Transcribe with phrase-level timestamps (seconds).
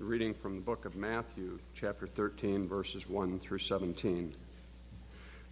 [0.00, 4.32] reading from the book of Matthew, chapter 13, verses 1 through 17.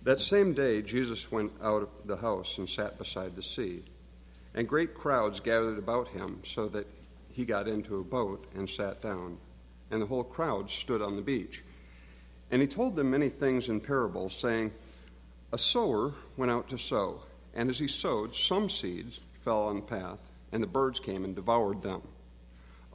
[0.05, 3.83] That same day, Jesus went out of the house and sat beside the sea,
[4.55, 6.87] and great crowds gathered about him, so that
[7.29, 9.37] he got into a boat and sat down,
[9.91, 11.65] and the whole crowd stood on the beach.
[12.53, 14.71] And he told them many things in parables, saying,
[15.53, 17.21] A sower went out to sow,
[17.53, 21.35] and as he sowed, some seeds fell on the path, and the birds came and
[21.35, 22.03] devoured them.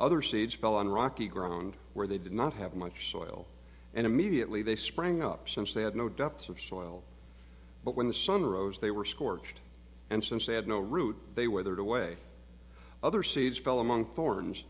[0.01, 3.45] Other seeds fell on rocky ground where they did not have much soil,
[3.93, 7.03] and immediately they sprang up, since they had no depths of soil.
[7.85, 9.61] But when the sun rose, they were scorched,
[10.09, 12.17] and since they had no root, they withered away.
[13.03, 14.63] Other seeds fell among thorns,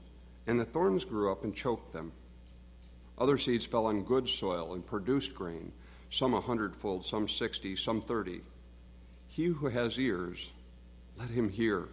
[0.48, 2.12] and the thorns grew up and choked them.
[3.18, 5.72] Other seeds fell on good soil and produced grain,
[6.10, 8.42] some a hundredfold, some sixty, some thirty.
[9.30, 10.52] He who has ears,
[11.18, 11.88] let him hear.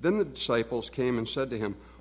[0.00, 1.76] Then the disciples came and said to him,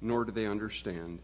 [0.00, 1.18] nor do they understand.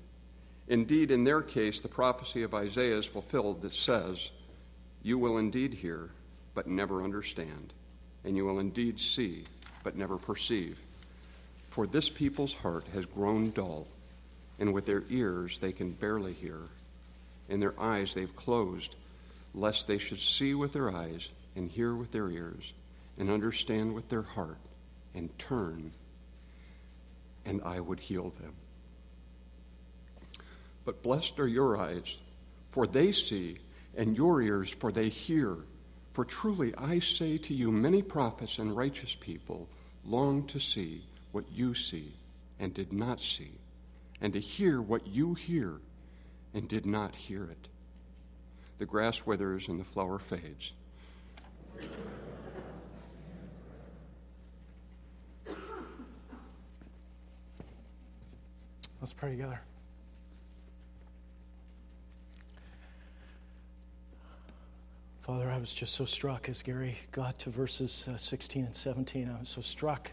[0.69, 4.31] Indeed, in their case, the prophecy of Isaiah is fulfilled that says,
[5.03, 6.11] You will indeed hear,
[6.55, 7.73] but never understand,
[8.25, 9.45] and you will indeed see,
[9.83, 10.81] but never perceive.
[11.69, 13.87] For this people's heart has grown dull,
[14.59, 16.61] and with their ears they can barely hear,
[17.49, 18.97] and their eyes they've closed,
[19.55, 22.73] lest they should see with their eyes, and hear with their ears,
[23.19, 24.59] and understand with their heart,
[25.15, 25.93] and turn
[27.47, 28.55] and I would heal them.
[30.85, 32.19] But blessed are your eyes,
[32.71, 33.59] for they see,
[33.97, 35.59] and your ears, for they hear.
[36.13, 39.69] For truly I say to you, many prophets and righteous people
[40.05, 42.13] long to see what you see
[42.61, 43.53] and did not see,
[44.21, 45.81] and to hear what you hear
[46.53, 47.69] and did not hear it.
[48.79, 50.73] The grass withers and the flower fades.
[59.01, 59.61] Let's pray together.
[65.25, 69.35] Father, I was just so struck as Gary got to verses uh, 16 and 17.
[69.35, 70.13] I was so struck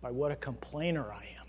[0.00, 1.46] by what a complainer I am.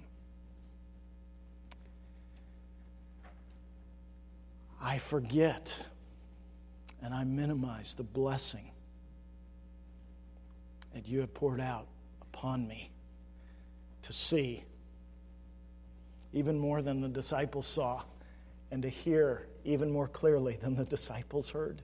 [4.81, 5.79] I forget
[7.03, 8.71] and I minimize the blessing
[10.95, 11.85] that you have poured out
[12.23, 12.89] upon me
[14.01, 14.63] to see
[16.33, 18.01] even more than the disciples saw,
[18.71, 21.83] and to hear even more clearly than the disciples heard.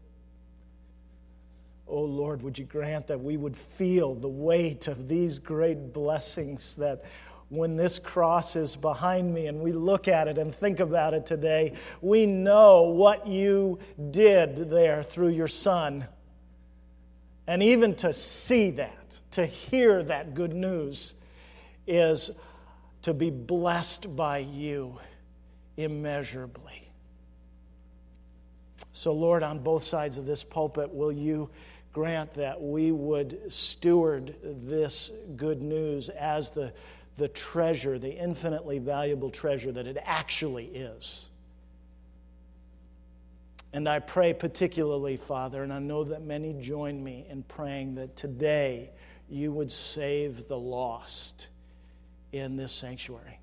[1.92, 6.76] Oh Lord, would you grant that we would feel the weight of these great blessings
[6.76, 7.04] that
[7.50, 11.26] when this cross is behind me and we look at it and think about it
[11.26, 13.78] today, we know what you
[14.10, 16.08] did there through your Son.
[17.46, 21.16] And even to see that, to hear that good news,
[21.86, 22.32] is
[23.02, 24.98] to be blessed by you
[25.76, 26.88] immeasurably.
[28.94, 31.50] So, Lord, on both sides of this pulpit, will you
[31.92, 36.74] grant that we would steward this good news as the,
[37.18, 41.30] the treasure, the infinitely valuable treasure that it actually is?
[43.74, 48.16] And I pray particularly, Father, and I know that many join me in praying that
[48.16, 48.92] today
[49.30, 51.48] you would save the lost
[52.34, 53.40] in this sanctuary.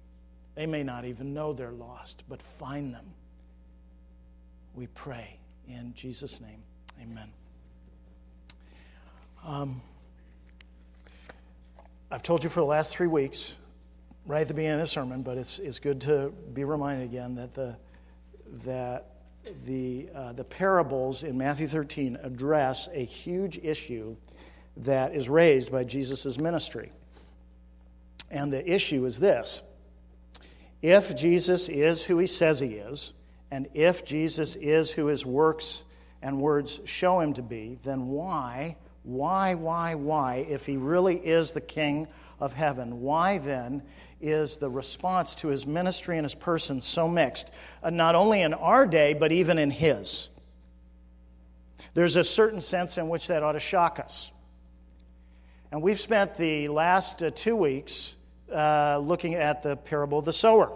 [0.55, 3.07] They may not even know they're lost, but find them.
[4.75, 6.63] We pray in Jesus' name.
[7.01, 7.31] Amen.
[9.45, 9.81] Um,
[12.11, 13.55] I've told you for the last three weeks,
[14.27, 17.35] right at the beginning of the sermon, but it's, it's good to be reminded again
[17.37, 17.77] that the,
[18.65, 19.13] that
[19.65, 24.17] the, uh, the parables in Matthew 13 address a huge issue
[24.79, 26.93] that is raised by Jesus' ministry.
[28.31, 29.63] And the issue is this
[30.83, 33.13] if Jesus is who he says he is,
[33.51, 35.85] and if Jesus is who his works
[36.23, 38.77] and words show him to be, then why,
[39.09, 42.09] why, why, why, if he really is the King
[42.41, 43.83] of heaven, why then
[44.21, 47.51] is the response to his ministry and his person so mixed,
[47.83, 50.29] uh, not only in our day, but even in his?
[51.95, 54.31] There's a certain sense in which that ought to shock us.
[55.73, 58.15] And we've spent the last uh, two weeks
[58.53, 60.71] uh, looking at the parable of the sower.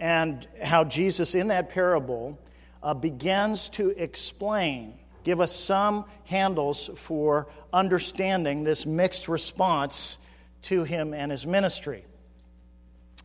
[0.00, 2.38] and how Jesus, in that parable,
[2.82, 10.18] uh, begins to explain, give us some handles for understanding this mixed response
[10.62, 12.04] to him and his ministry.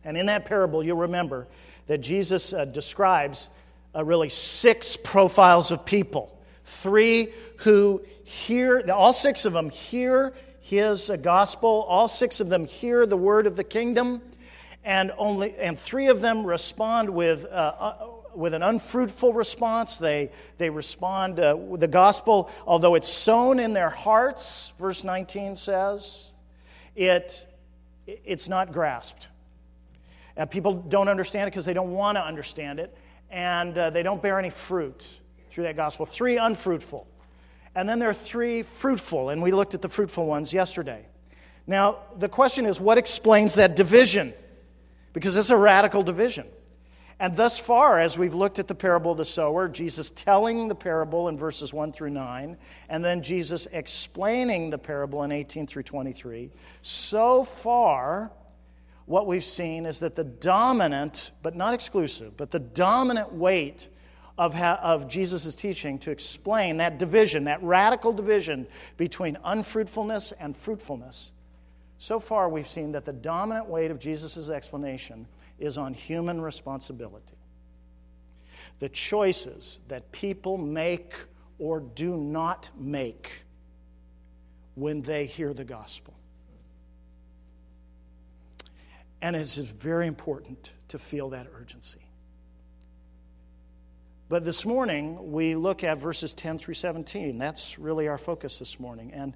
[0.04, 1.46] And in that parable, you'll remember
[1.86, 3.48] that Jesus uh, describes
[3.94, 6.38] uh, really six profiles of people.
[6.64, 12.64] Three who hear, all six of them hear his uh, gospel, all six of them
[12.64, 14.22] hear the word of the kingdom,
[14.84, 19.98] and, only, and three of them respond with, uh, uh, with an unfruitful response.
[19.98, 26.30] They, they respond uh, the gospel, although it's sown in their hearts, verse 19 says,
[26.96, 27.46] it,
[28.06, 29.28] it's not grasped.
[30.36, 32.96] Uh, people don't understand it because they don't want to understand it,
[33.30, 36.06] and uh, they don't bear any fruit through that gospel.
[36.06, 37.06] Three unfruitful.
[37.74, 41.06] And then there are three fruitful, and we looked at the fruitful ones yesterday.
[41.66, 44.34] Now, the question is what explains that division?
[45.12, 46.46] Because it's a radical division.
[47.20, 50.74] And thus far, as we've looked at the parable of the sower, Jesus telling the
[50.74, 52.56] parable in verses 1 through 9,
[52.88, 56.50] and then Jesus explaining the parable in 18 through 23,
[56.80, 58.32] so far,
[59.04, 63.88] what we've seen is that the dominant, but not exclusive, but the dominant weight
[64.38, 70.56] of, ha- of Jesus' teaching to explain that division, that radical division between unfruitfulness and
[70.56, 71.32] fruitfulness.
[71.98, 75.26] So far, we've seen that the dominant weight of Jesus' explanation
[75.60, 77.36] is on human responsibility.
[78.80, 81.14] The choices that people make
[81.58, 83.44] or do not make
[84.74, 86.14] when they hear the gospel.
[89.22, 92.00] And it is very important to feel that urgency.
[94.30, 97.36] But this morning, we look at verses 10 through 17.
[97.36, 99.12] That's really our focus this morning.
[99.12, 99.34] And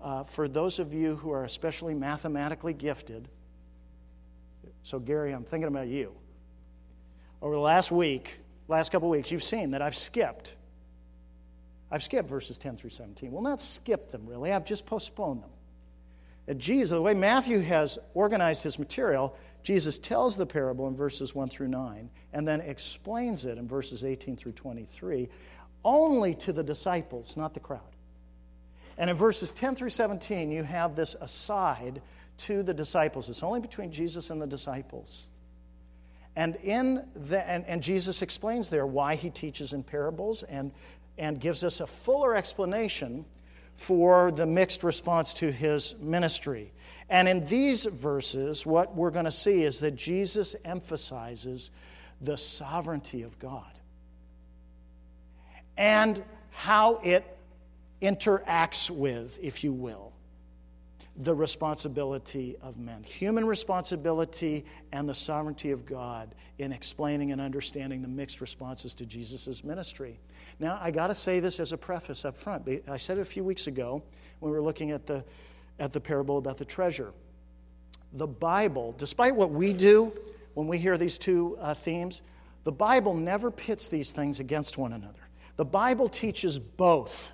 [0.00, 3.28] uh, for those of you who are especially mathematically gifted,
[4.86, 6.12] so Gary, I'm thinking about you.
[7.42, 8.38] Over the last week,
[8.68, 10.54] last couple weeks, you've seen that I've skipped.
[11.90, 13.32] I've skipped verses 10 through 17.
[13.32, 14.52] Well, not skipped them, really.
[14.52, 16.56] I've just postponed them.
[16.56, 21.48] Jesus, the way Matthew has organized his material, Jesus tells the parable in verses 1
[21.48, 25.28] through 9 and then explains it in verses 18 through 23
[25.84, 27.95] only to the disciples, not the crowd.
[28.98, 32.00] And in verses 10 through 17, you have this aside
[32.38, 33.28] to the disciples.
[33.28, 35.26] It's only between Jesus and the disciples.
[36.34, 40.70] And, in the, and, and Jesus explains there why he teaches in parables and,
[41.16, 43.24] and gives us a fuller explanation
[43.74, 46.72] for the mixed response to his ministry.
[47.08, 51.70] And in these verses, what we're going to see is that Jesus emphasizes
[52.20, 53.70] the sovereignty of God
[55.76, 57.35] and how it
[58.02, 60.12] interacts with, if you will,
[61.18, 63.02] the responsibility of men.
[63.02, 69.06] Human responsibility and the sovereignty of God in explaining and understanding the mixed responses to
[69.06, 70.18] Jesus' ministry.
[70.58, 72.68] Now, I got to say this as a preface up front.
[72.88, 74.02] I said it a few weeks ago
[74.40, 75.24] when we were looking at the,
[75.78, 77.12] at the parable about the treasure.
[78.12, 80.12] The Bible, despite what we do
[80.54, 82.22] when we hear these two uh, themes,
[82.64, 85.20] the Bible never pits these things against one another.
[85.56, 87.32] The Bible teaches both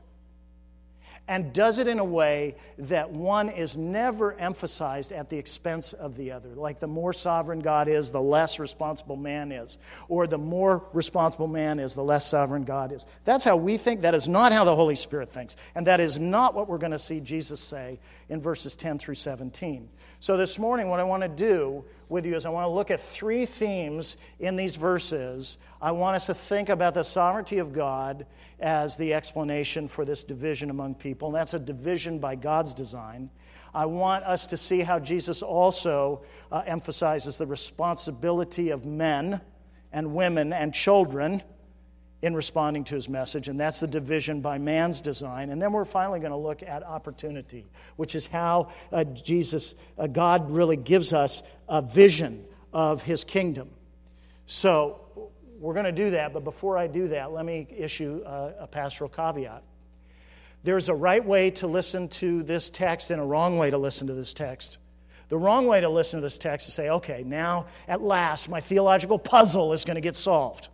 [1.28, 6.16] and does it in a way that one is never emphasized at the expense of
[6.16, 6.48] the other.
[6.50, 9.78] Like the more sovereign God is, the less responsible man is.
[10.08, 13.06] Or the more responsible man is, the less sovereign God is.
[13.24, 14.00] That's how we think.
[14.00, 15.56] That is not how the Holy Spirit thinks.
[15.74, 18.00] And that is not what we're going to see Jesus say
[18.32, 19.90] in verses 10 through 17.
[20.18, 22.90] So, this morning, what I want to do with you is I want to look
[22.90, 25.58] at three themes in these verses.
[25.82, 28.24] I want us to think about the sovereignty of God
[28.58, 33.28] as the explanation for this division among people, and that's a division by God's design.
[33.74, 39.42] I want us to see how Jesus also uh, emphasizes the responsibility of men
[39.92, 41.42] and women and children
[42.22, 45.50] in responding to his message, and that's the division by man's design.
[45.50, 50.06] And then we're finally going to look at opportunity, which is how uh, Jesus, uh,
[50.06, 53.68] God really gives us a vision of his kingdom.
[54.46, 55.00] So
[55.58, 58.66] we're going to do that, but before I do that, let me issue a, a
[58.68, 59.64] pastoral caveat.
[60.62, 64.06] There's a right way to listen to this text and a wrong way to listen
[64.06, 64.78] to this text.
[65.28, 68.60] The wrong way to listen to this text is say, okay, now at last my
[68.60, 70.68] theological puzzle is going to get solved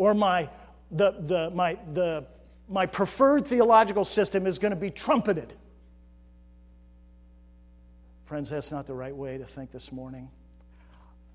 [0.00, 0.48] or my,
[0.92, 2.24] the, the, my, the,
[2.70, 5.52] my preferred theological system is going to be trumpeted.
[8.24, 10.30] Friends, that's not the right way to think this morning.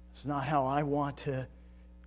[0.09, 1.47] It's not how I want to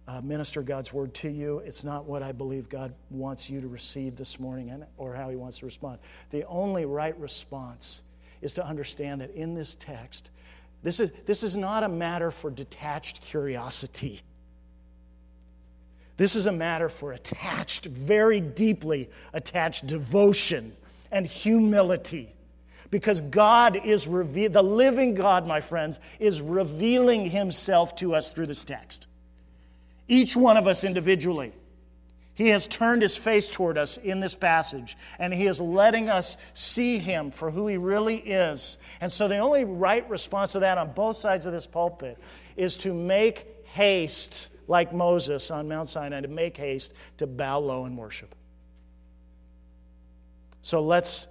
[0.09, 1.61] uh, minister God's word to you.
[1.61, 5.31] It's not what I believe God wants you to receive this morning and, or how
[5.31, 6.01] He wants to respond.
[6.31, 8.03] The only right response
[8.43, 10.33] is to understand that in this text,
[10.83, 14.23] This is, this is not a matter for detached curiosity.
[16.19, 20.77] This is a matter for attached, very deeply attached devotion
[21.11, 22.35] and humility.
[22.91, 28.47] Because God is revealed, the living God, my friends, is revealing himself to us through
[28.47, 29.07] this text.
[30.09, 31.53] Each one of us individually.
[32.35, 36.37] He has turned his face toward us in this passage, and he is letting us
[36.55, 38.79] see him for who he really is.
[39.01, 42.17] And so, the only right response to that on both sides of this pulpit
[42.57, 47.85] is to make haste, like Moses on Mount Sinai, to make haste to bow low
[47.85, 48.35] and worship.
[50.63, 51.27] So, let's,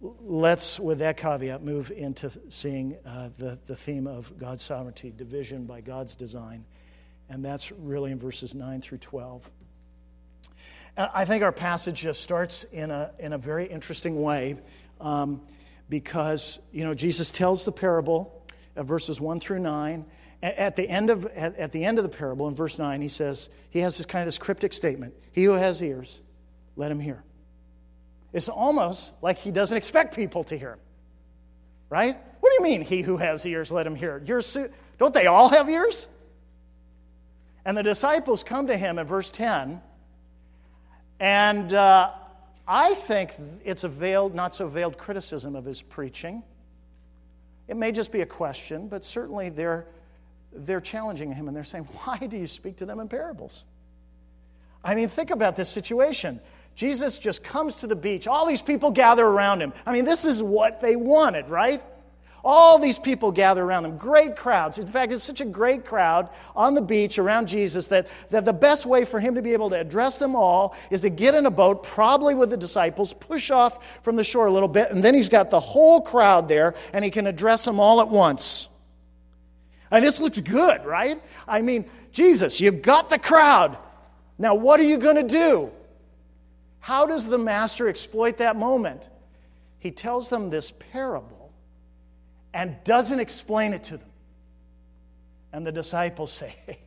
[0.00, 5.64] let's with that caveat, move into seeing uh, the, the theme of God's sovereignty, division
[5.64, 6.64] by God's design.
[7.30, 9.50] And that's really in verses 9 through 12.
[10.96, 14.56] I think our passage just starts in a, in a very interesting way
[15.00, 15.40] um,
[15.88, 18.44] because, you know, Jesus tells the parable
[18.74, 20.04] of verses 1 through 9.
[20.40, 23.50] At the, end of, at, the end of the parable, in verse 9, he says,
[23.70, 26.20] he has this kind of this cryptic statement He who has ears,
[26.76, 27.24] let him hear.
[28.32, 30.78] It's almost like he doesn't expect people to hear him,
[31.90, 32.16] right?
[32.40, 34.22] What do you mean, he who has ears, let him hear?
[34.24, 34.42] You're,
[34.98, 36.06] don't they all have ears?
[37.64, 39.80] And the disciples come to him in verse 10
[41.20, 42.10] and uh,
[42.66, 46.42] I think it's a veiled, not so veiled criticism of his preaching.
[47.66, 49.86] It may just be a question, but certainly they're,
[50.52, 53.64] they're challenging him and they're saying, Why do you speak to them in parables?
[54.82, 56.40] I mean, think about this situation.
[56.74, 58.28] Jesus just comes to the beach.
[58.28, 59.72] All these people gather around him.
[59.84, 61.82] I mean, this is what they wanted, right?
[62.44, 64.78] All these people gather around them, great crowds.
[64.78, 68.52] In fact, it's such a great crowd on the beach around Jesus that, that the
[68.52, 71.46] best way for him to be able to address them all is to get in
[71.46, 75.02] a boat, probably with the disciples, push off from the shore a little bit, and
[75.02, 78.68] then he's got the whole crowd there and he can address them all at once.
[79.90, 81.22] And this looks good, right?
[81.46, 83.78] I mean, Jesus, you've got the crowd.
[84.38, 85.70] Now, what are you going to do?
[86.80, 89.08] How does the master exploit that moment?
[89.78, 91.52] He tells them this parable
[92.54, 94.08] and doesn't explain it to them.
[95.52, 96.78] And the disciples say, hey,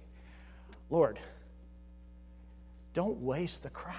[0.90, 1.20] Lord,
[2.94, 3.96] don't waste the crowd.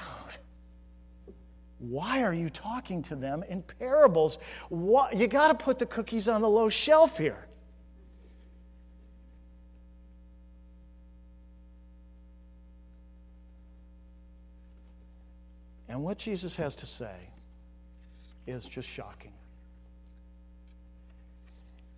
[1.79, 4.39] Why are you talking to them in parables?
[4.71, 7.49] You got to put the cookies on the low shelf here.
[15.93, 17.15] And what Jesus has to say
[18.47, 19.35] is just shocking.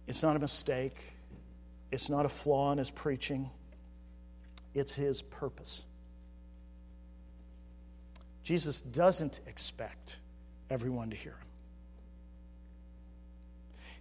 [0.09, 0.97] It's not a mistake,
[1.93, 3.49] it's not a flaw in his preaching,
[4.75, 5.85] it's his purpose.
[8.43, 10.19] Jesus doesn't expect
[10.71, 11.49] everyone to hear him.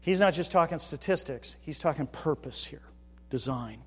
[0.02, 2.82] He's not just talking statistics, he's talking purpose here,
[3.30, 3.84] design.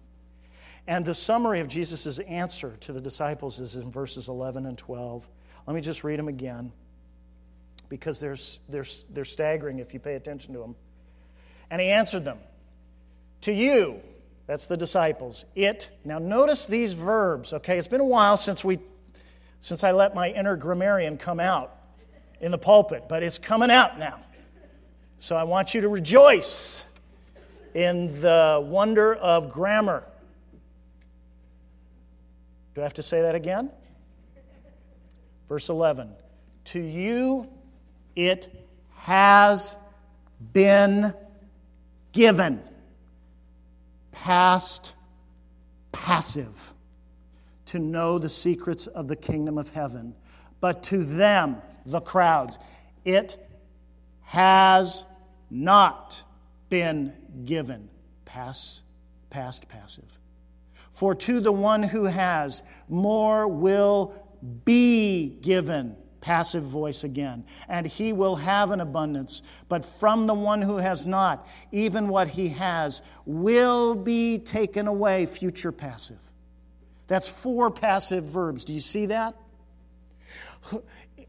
[0.86, 5.28] And the summary of Jesus' answer to the disciples is in verses 11 and 12.
[5.66, 6.72] Let me just read them again
[7.88, 8.36] because they're,
[8.68, 10.76] they're, they're staggering if you pay attention to them.
[11.70, 12.38] And he answered them,
[13.42, 14.00] To you,
[14.46, 15.90] that's the disciples, it.
[16.04, 17.78] Now notice these verbs, okay?
[17.78, 18.78] It's been a while since we
[19.60, 21.74] since I let my inner grammarian come out
[22.40, 24.20] in the pulpit, but it's coming out now.
[25.18, 26.84] So I want you to rejoice
[27.74, 30.04] in the wonder of grammar.
[32.74, 33.70] Do I have to say that again?
[35.48, 36.10] Verse 11
[36.64, 37.48] To you
[38.14, 38.48] it
[38.94, 39.76] has
[40.52, 41.14] been
[42.12, 42.62] given.
[44.10, 44.94] Past,
[45.92, 46.74] passive,
[47.66, 50.14] to know the secrets of the kingdom of heaven.
[50.60, 52.58] But to them, the crowds,
[53.04, 53.36] it
[54.22, 55.04] has
[55.50, 56.22] not
[56.68, 57.12] been
[57.44, 57.88] given.
[58.24, 58.82] Past,
[59.30, 60.18] past, passive.
[60.90, 64.25] For to the one who has, more will
[64.64, 67.44] be given passive voice again.
[67.68, 69.42] And he will have an abundance.
[69.68, 75.26] But from the one who has not, even what he has will be taken away,
[75.26, 76.18] future passive.
[77.06, 78.64] That's four passive verbs.
[78.64, 79.36] Do you see that?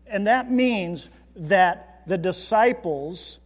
[0.07, 3.37] And that means that the disciples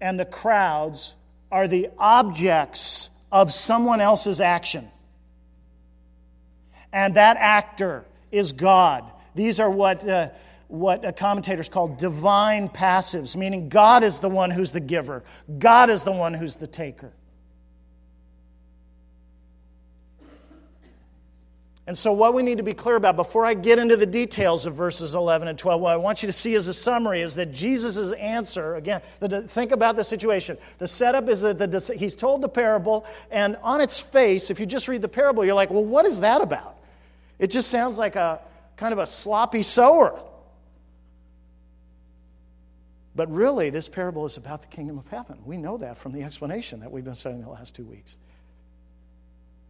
[0.00, 1.14] and the crowds
[1.52, 4.90] are the objects of someone else's action.
[6.92, 9.10] And that actor is God.
[9.34, 10.30] These are what uh,
[10.68, 15.22] what commentators call divine passives, meaning God is the one who's the giver,
[15.58, 17.12] God is the one who's the taker.
[21.88, 24.66] And so, what we need to be clear about before I get into the details
[24.66, 27.36] of verses 11 and 12, what I want you to see as a summary is
[27.36, 30.58] that Jesus' answer again, the, think about the situation.
[30.78, 34.66] The setup is that the, he's told the parable, and on its face, if you
[34.66, 36.75] just read the parable, you're like, well, what is that about?
[37.38, 38.40] It just sounds like a
[38.76, 40.18] kind of a sloppy sower.
[43.14, 45.38] But really, this parable is about the kingdom of heaven.
[45.44, 48.18] We know that from the explanation that we've been studying the last two weeks.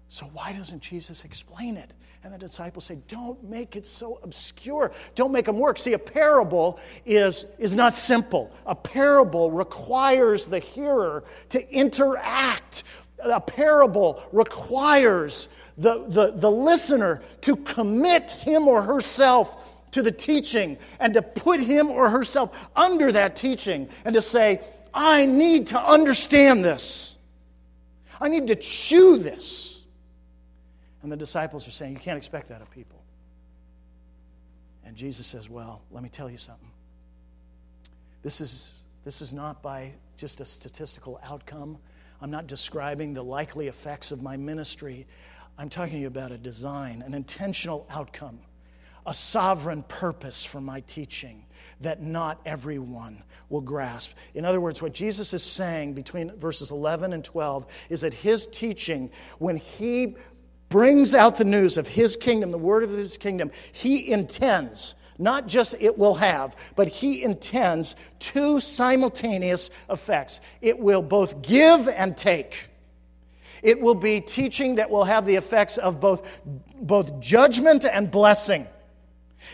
[0.09, 1.93] So, why doesn't Jesus explain it?
[2.25, 4.93] And the disciples say, Don't make it so obscure.
[5.15, 5.79] Don't make them work.
[5.79, 8.53] See, a parable is, is not simple.
[8.67, 12.85] A parable requires the hearer to interact.
[13.23, 20.77] A parable requires the, the, the listener to commit him or herself to the teaching
[21.01, 24.61] and to put him or herself under that teaching and to say,
[24.93, 27.17] I need to understand this.
[28.21, 29.83] I need to chew this.
[31.03, 33.03] And the disciples are saying, You can't expect that of people.
[34.85, 36.71] And Jesus says, Well, let me tell you something.
[38.23, 41.79] This is, this is not by just a statistical outcome.
[42.21, 45.07] I'm not describing the likely effects of my ministry.
[45.59, 48.41] I'm talking to you about a design, an intentional outcome,
[49.07, 51.45] a sovereign purpose for my teaching
[51.81, 54.13] that not everyone will grasp.
[54.35, 58.47] In other words, what Jesus is saying between verses 11 and 12 is that his
[58.49, 60.17] teaching, when he
[60.69, 65.47] brings out the news of his kingdom, the word of his kingdom, he intends, not
[65.47, 70.41] just it will have, but he intends two simultaneous effects.
[70.61, 72.69] It will both give and take.
[73.63, 76.29] It will be teaching that will have the effects of both,
[76.81, 78.67] both judgment and blessing.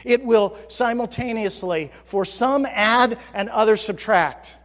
[0.05, 4.57] It will simultaneously, for some add and others subtract.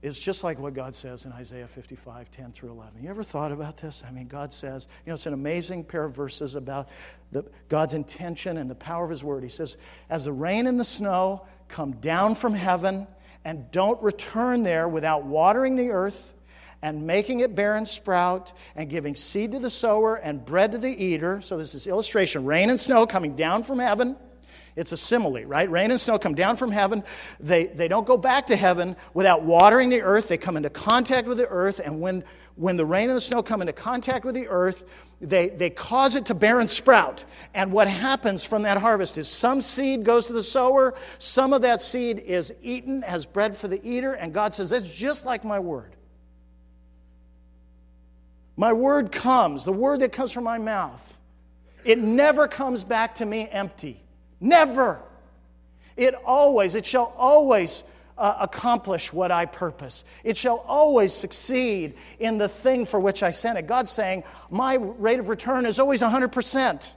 [0.00, 3.02] It's just like what God says in Isaiah 55, 10 through 11.
[3.02, 4.04] You ever thought about this?
[4.06, 6.88] I mean, God says, you know, it's an amazing pair of verses about
[7.32, 9.42] the, God's intention and the power of His word.
[9.42, 9.76] He says,
[10.08, 13.08] As the rain and the snow come down from heaven
[13.44, 16.34] and don't return there without watering the earth
[16.82, 20.78] and making it bear and sprout and giving seed to the sower and bread to
[20.78, 21.40] the eater.
[21.40, 24.16] So, this is illustration rain and snow coming down from heaven
[24.78, 25.68] it's a simile, right?
[25.68, 27.02] Rain and snow come down from heaven.
[27.40, 30.28] They, they don't go back to heaven without watering the earth.
[30.28, 31.80] They come into contact with the earth.
[31.84, 32.22] And when,
[32.58, 34.82] when the rain and the snow come into contact with the earth,
[35.20, 37.24] they, they cause it to bear and sprout.
[37.54, 41.62] And what happens from that harvest is some seed goes to the sower, some of
[41.62, 44.14] that seed is eaten as bread for the eater.
[44.14, 45.94] And God says, That's just like my word.
[48.56, 51.16] My word comes, the word that comes from my mouth,
[51.84, 54.02] it never comes back to me empty.
[54.40, 55.00] Never.
[55.96, 57.84] It always, it shall always
[58.18, 60.04] uh, accomplish what I purpose.
[60.24, 63.66] It shall always succeed in the thing for which I sent it.
[63.66, 66.90] God's saying, my rate of return is always 100%.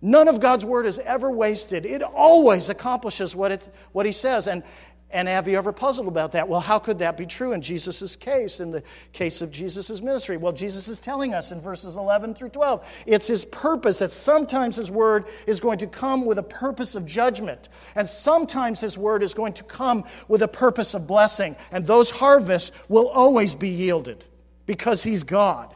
[0.00, 1.84] None of God's word is ever wasted.
[1.84, 4.46] It always accomplishes what, it's, what He says.
[4.46, 4.62] And,
[5.10, 6.46] and have you ever puzzled about that?
[6.46, 10.36] Well, how could that be true in Jesus' case, in the case of Jesus' ministry?
[10.36, 14.76] Well, Jesus is telling us in verses 11 through 12 it's his purpose that sometimes
[14.76, 19.22] his word is going to come with a purpose of judgment, and sometimes his word
[19.22, 23.70] is going to come with a purpose of blessing, and those harvests will always be
[23.70, 24.26] yielded
[24.66, 25.74] because he's God.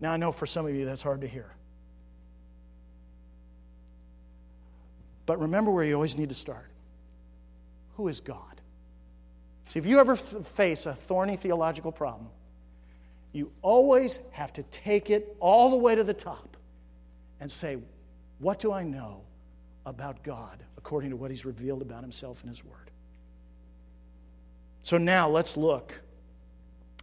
[0.00, 1.52] Now, I know for some of you that's hard to hear.
[5.28, 6.70] But remember where you always need to start
[7.98, 8.62] who is God?
[9.68, 12.30] See, if you ever f- face a thorny theological problem,
[13.32, 16.56] you always have to take it all the way to the top
[17.40, 17.76] and say,
[18.38, 19.20] What do I know
[19.84, 22.90] about God according to what He's revealed about Himself in His Word?
[24.82, 26.00] So now let's look.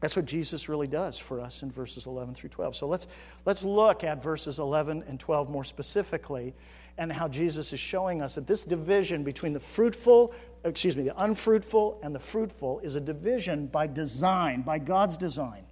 [0.02, 2.76] That's what Jesus really does for us in verses 11 through 12.
[2.76, 3.06] So let's,
[3.46, 6.56] let's look at verses 11 and 12 more specifically
[6.98, 11.24] and how Jesus is showing us that this division between the fruitful, excuse me, the
[11.24, 15.64] unfruitful and the fruitful is a division by design, by God's design.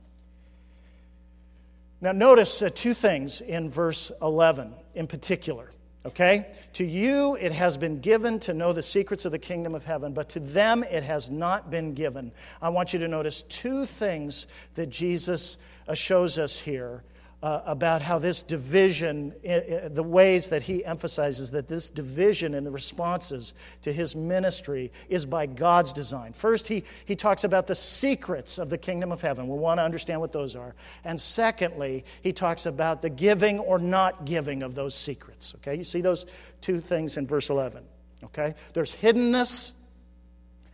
[2.01, 5.69] Now, notice uh, two things in verse 11 in particular.
[6.05, 6.47] Okay?
[6.73, 10.11] To you it has been given to know the secrets of the kingdom of heaven,
[10.11, 12.33] but to them it has not been given.
[12.61, 15.55] I want you to notice two things that Jesus
[15.87, 17.03] uh, shows us here
[17.43, 22.71] uh, about how this division, the ways that he emphasizes that this division in the
[22.71, 26.31] responses to his ministry is by God's design.
[26.31, 29.49] First, he, he talks about the secrets of the kingdom of heaven.
[29.49, 30.73] We want to understand what those are.
[31.03, 35.53] And secondly, he talks about the giving or not giving of those secrets.
[35.57, 36.25] Okay, you see those
[36.61, 37.83] two things in verse 11.
[38.23, 39.73] Okay, there's hiddenness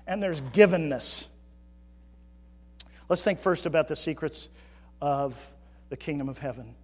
[0.05, 1.29] and there's givenness.
[3.09, 4.49] Let's think first about the secrets
[5.01, 5.35] of
[5.89, 6.75] the kingdom of heaven.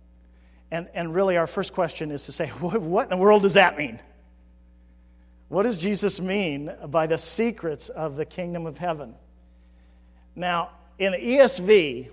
[0.71, 3.53] And, and really, our first question is to say, what, what in the world does
[3.53, 3.99] that mean?
[5.47, 9.15] What does Jesus mean by the secrets of the kingdom of heaven?
[10.35, 12.09] Now, in the ESV,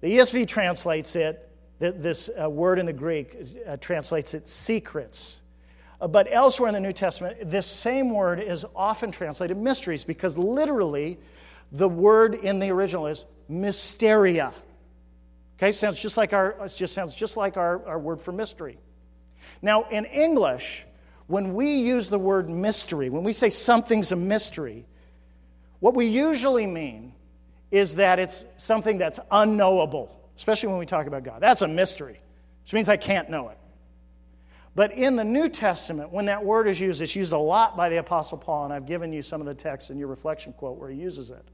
[0.00, 1.42] the ESV translates it,
[1.78, 5.42] this uh, word in the Greek uh, translates it secrets.
[6.00, 10.38] Uh, but elsewhere in the New Testament, this same word is often translated mysteries because
[10.38, 11.18] literally
[11.72, 14.52] the word in the original is mysteria.
[15.58, 18.78] Okay, sounds just like our, it just sounds just like our, our word for mystery.
[19.62, 20.84] Now, in English,
[21.28, 24.86] when we use the word mystery, when we say something's a mystery,
[25.80, 27.14] what we usually mean
[27.70, 31.40] is that it's something that's unknowable, especially when we talk about God.
[31.40, 32.20] That's a mystery,
[32.62, 33.58] which means I can't know it.
[34.74, 37.88] But in the New Testament, when that word is used, it's used a lot by
[37.88, 40.78] the Apostle Paul, and I've given you some of the text in your reflection quote
[40.78, 41.48] where he uses it.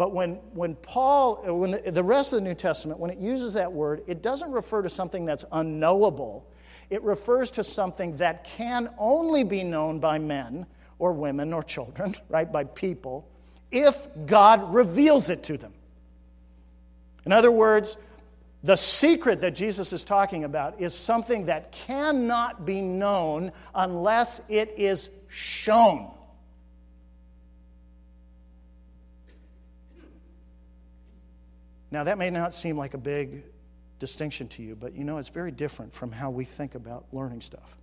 [0.00, 3.18] But when, when Paul, uh, when the, the rest of the New Testament, when it
[3.18, 6.48] uses that word, it doesn't refer to something that's unknowable.
[6.88, 10.64] It refers to something that can only be known by men
[10.98, 13.28] or women or children, right, by people,
[13.70, 15.74] if God reveals it to them.
[17.26, 17.98] In other words,
[18.62, 24.72] the secret that Jesus is talking about is something that cannot be known unless it
[24.78, 26.10] is shown.
[31.90, 33.42] Now, that may not seem like a big
[33.98, 37.40] distinction to you, but you know, it's very different from how we think about learning
[37.40, 37.76] stuff.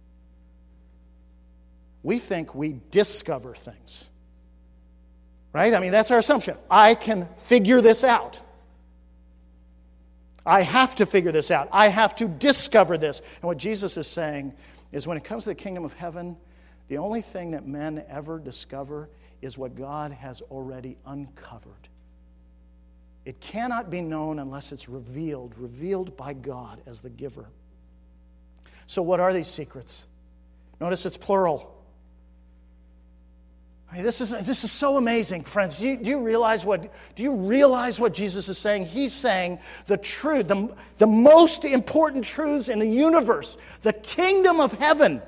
[2.04, 4.10] We think we discover things.
[5.54, 5.74] Right?
[5.74, 6.56] I mean, that's our assumption.
[6.70, 8.40] I can figure this out.
[10.46, 11.68] I have to figure this out.
[11.72, 13.20] I have to discover this.
[13.20, 14.54] And what Jesus is saying
[14.92, 16.38] is when it comes to the kingdom of heaven,
[16.88, 19.10] the only thing that men ever discover
[19.42, 21.90] is what God has already uncovered.
[23.28, 27.50] It cannot be known unless it's revealed, revealed by God as the giver.
[28.86, 30.08] So, what are these secrets?
[30.80, 31.76] Notice it's plural.
[33.92, 35.78] I mean, this, is, this is so amazing, friends.
[35.78, 38.86] Do you, do you, realize what, do you realize what Jesus is saying?
[38.86, 44.72] He's saying the truth, the, the most important truths in the universe, the kingdom of
[44.72, 45.22] heaven.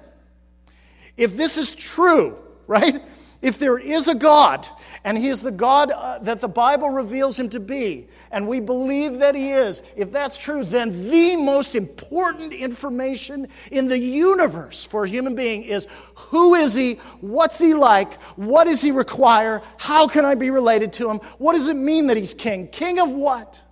[1.17, 2.97] If this is true, right?
[3.41, 4.67] If there is a God,
[5.05, 8.59] and He is the God uh, that the Bible reveals Him to be, and we
[8.59, 14.83] believe that He is, if that's true, then the most important information in the universe
[14.83, 16.95] for a human being is who is He?
[17.21, 18.21] What's He like?
[18.35, 19.61] What does He require?
[19.77, 21.19] How can I be related to Him?
[21.37, 22.67] What does it mean that He's King?
[22.67, 23.63] King of what?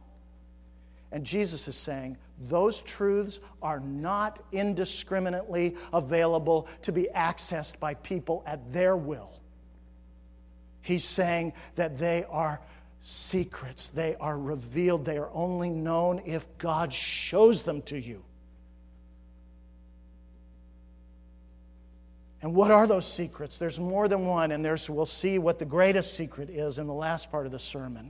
[1.11, 8.43] And Jesus is saying, those truths are not indiscriminately available to be accessed by people
[8.45, 9.41] at their will.
[10.87, 12.61] He's saying that they are
[13.01, 18.23] secrets, they are revealed, they are only known if God shows them to you.
[22.41, 23.57] And what are those secrets?
[23.57, 26.93] There's more than one, and there's, we'll see what the greatest secret is in the
[26.93, 28.09] last part of the sermon.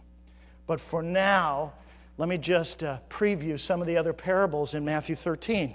[0.68, 1.74] But for now,
[2.20, 5.74] let me just uh, preview some of the other parables in Matthew 13.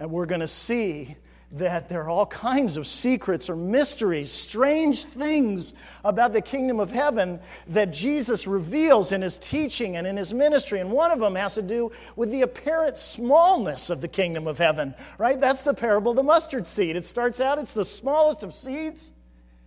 [0.00, 1.16] And we're going to see
[1.58, 6.90] that there are all kinds of secrets or mysteries, strange things about the kingdom of
[6.90, 10.80] heaven that Jesus reveals in his teaching and in his ministry.
[10.80, 14.58] And one of them has to do with the apparent smallness of the kingdom of
[14.58, 15.40] heaven, right?
[15.40, 16.96] That's the parable of the mustard seed.
[16.96, 19.12] It starts out, it's the smallest of seeds.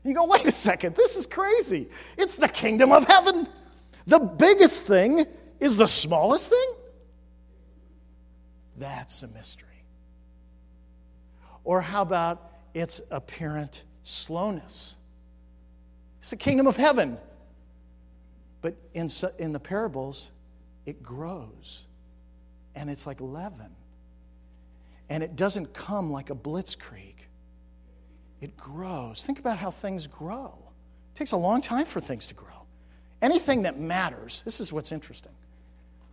[0.04, 1.90] You go, wait a second, this is crazy.
[2.18, 3.48] It's the kingdom of heaven.
[4.08, 5.26] The biggest thing
[5.60, 6.74] is the smallest thing?
[8.78, 9.69] That's a mystery.
[11.64, 14.98] Or how about its apparent slowness?
[16.20, 17.18] It's the kingdom of heaven.
[18.62, 20.32] But in, in the parables,
[20.86, 21.86] it grows.
[22.76, 23.76] And it's like leaven.
[25.10, 27.16] And it doesn't come like a blitzkrieg,
[28.42, 29.24] it grows.
[29.24, 30.54] Think about how things grow.
[31.14, 32.48] It takes a long time for things to grow.
[33.22, 35.34] Anything that matters, this is what's interesting.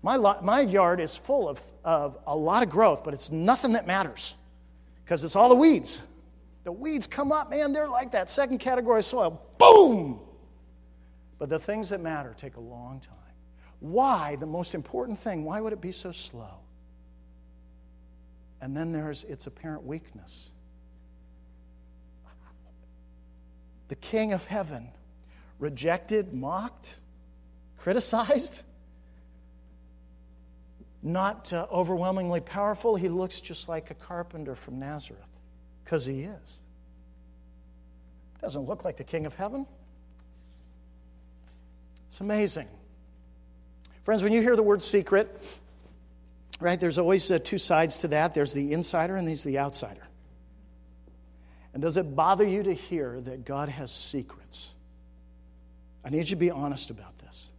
[0.02, 3.86] My, my yard is full of, of a lot of growth, but it's nothing that
[3.86, 4.36] matters
[5.06, 6.02] because it's all the weeds.
[6.64, 9.40] The weeds come up, man, they're like that second category soil.
[9.56, 10.18] Boom!
[11.38, 13.14] But the things that matter take a long time.
[13.78, 14.34] Why?
[14.34, 16.58] The most important thing, why would it be so slow?
[18.60, 20.50] And then there's its apparent weakness.
[23.86, 24.88] The King of heaven,
[25.60, 26.98] rejected, mocked,
[27.78, 28.64] criticized,
[31.06, 32.96] not uh, overwhelmingly powerful.
[32.96, 35.38] He looks just like a carpenter from Nazareth
[35.84, 36.60] because he is.
[38.40, 39.66] Doesn't look like the king of heaven.
[42.08, 42.68] It's amazing.
[44.04, 45.42] Friends, when you hear the word secret,
[46.60, 50.06] right, there's always uh, two sides to that there's the insider and there's the outsider.
[51.72, 54.74] And does it bother you to hear that God has secrets?
[56.04, 57.50] I need you to be honest about this.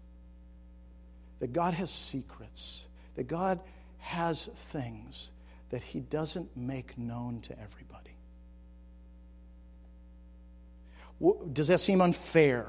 [1.39, 2.86] That God has secrets,
[3.17, 3.59] that God
[3.97, 5.31] has things
[5.69, 8.11] that He doesn't make known to everybody.
[11.51, 12.67] Does that seem unfair?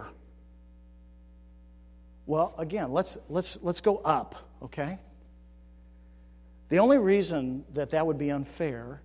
[2.26, 4.98] Well, again, let's, let's, let's go up, okay?
[6.70, 9.02] The only reason that that would be unfair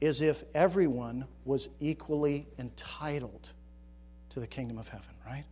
[0.00, 3.52] is if everyone was equally entitled
[4.30, 5.44] to the kingdom of heaven, right?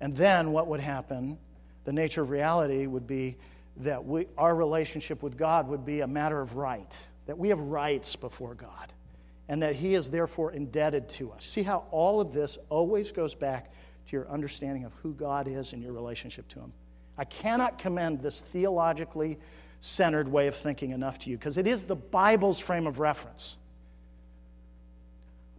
[0.00, 1.38] And then what would happen,
[1.84, 3.36] the nature of reality would be
[3.78, 7.58] that we, our relationship with God would be a matter of right, that we have
[7.58, 8.92] rights before God,
[9.48, 11.44] and that He is therefore indebted to us.
[11.44, 13.72] See how all of this always goes back
[14.06, 16.72] to your understanding of who God is and your relationship to Him.
[17.18, 19.38] I cannot commend this theologically
[19.80, 23.58] centered way of thinking enough to you because it is the Bible's frame of reference.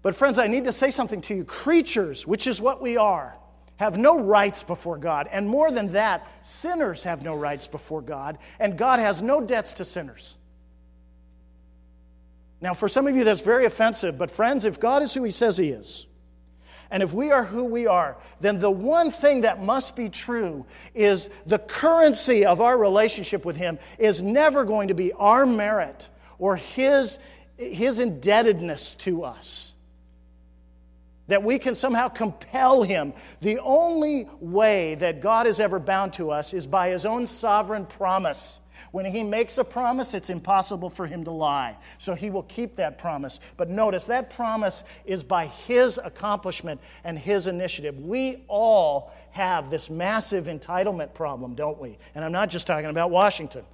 [0.02, 1.44] But, friends, I need to say something to you.
[1.44, 3.36] Creatures, which is what we are,
[3.78, 5.28] have no rights before God.
[5.32, 9.74] And more than that, sinners have no rights before God, and God has no debts
[9.76, 10.38] to sinners.
[12.62, 15.32] Now, for some of you, that's very offensive, but friends, if God is who He
[15.32, 16.08] says He is,
[16.90, 20.66] and if we are who we are, then the one thing that must be true
[20.94, 26.10] is the currency of our relationship with Him is never going to be our merit
[26.40, 27.20] or His,
[27.58, 29.75] his indebtedness to us.
[31.28, 33.14] That we can somehow compel Him.
[33.42, 37.86] The only way that God is ever bound to us is by His own sovereign
[37.86, 38.62] promise.
[38.96, 41.76] When he makes a promise, it's impossible for him to lie.
[41.98, 43.42] So he will keep that promise.
[43.58, 48.00] But notice that promise is by his accomplishment and his initiative.
[48.00, 51.98] We all have this massive entitlement problem, don't we?
[52.16, 53.66] And I'm not just talking about Washington.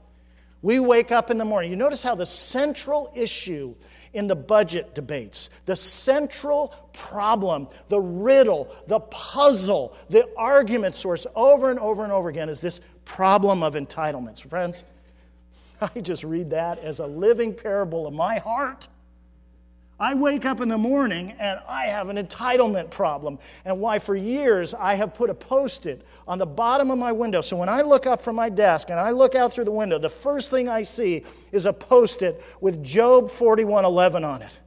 [0.63, 1.69] We wake up in the morning.
[1.69, 3.75] You notice how the central issue
[4.13, 11.69] in the budget debates, the central problem, the riddle, the puzzle, the argument source over
[11.69, 14.41] and over and over again is this problem of entitlements.
[14.41, 14.83] Friends,
[15.81, 18.87] I just read that as a living parable of my heart.
[19.99, 24.15] I wake up in the morning and I have an entitlement problem, and why for
[24.15, 27.41] years I have put a post it on the bottom of my window.
[27.41, 29.99] So when I look up from my desk and I look out through the window,
[29.99, 34.57] the first thing I see is a post it with Job 41:11 on it.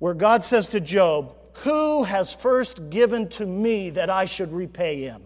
[0.00, 5.00] Where God says to Job, Who has first given to me that I should repay
[5.00, 5.24] him?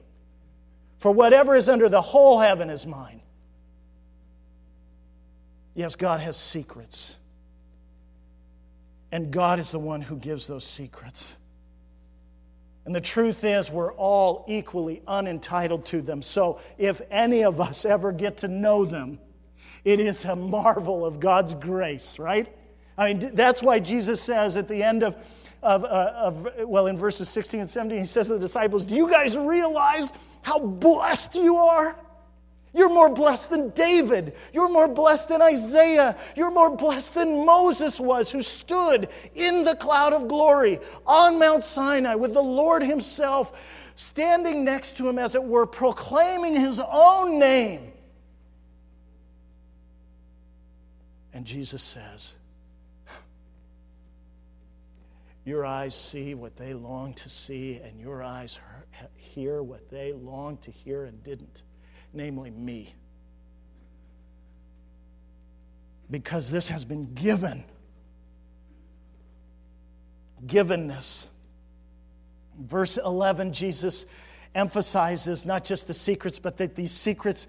[0.99, 3.21] For whatever is under the whole heaven is mine.
[5.75, 7.17] Yes, God has secrets.
[9.11, 11.37] And God is the one who gives those secrets.
[12.87, 16.23] And the truth is, we're all equally unentitled to them.
[16.23, 19.19] So if any of us ever get to know them,
[19.85, 22.55] it is a marvel of God's grace, right?
[22.99, 25.17] I mean, that's why Jesus says at the end of,
[25.63, 28.95] of, uh, of, well, in verses 16 and 17, he says to the disciples, Do
[28.95, 30.13] you guys realize
[30.43, 31.97] how blessed you are?
[32.73, 34.35] You're more blessed than David.
[34.53, 36.17] You're more blessed than Isaiah.
[36.37, 41.65] You're more blessed than Moses was, who stood in the cloud of glory on Mount
[41.65, 43.59] Sinai with the Lord Himself
[43.97, 47.93] standing next to him, as it were, proclaiming His own name.
[51.33, 52.37] And Jesus says,
[55.45, 58.61] Your eyes see what they long to see, and your eyes
[59.17, 61.63] hear what they long to hear and didn't
[62.13, 62.95] namely me.
[66.11, 67.65] Because this has been given.
[70.47, 71.27] Givenness.
[72.59, 74.07] Verse 11, Jesus
[74.55, 77.47] emphasizes not just the secrets, but that these secrets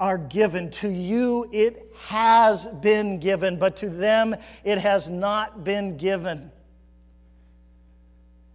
[0.00, 0.70] are given.
[0.70, 6.50] To you it has been given, but to them it has not been given.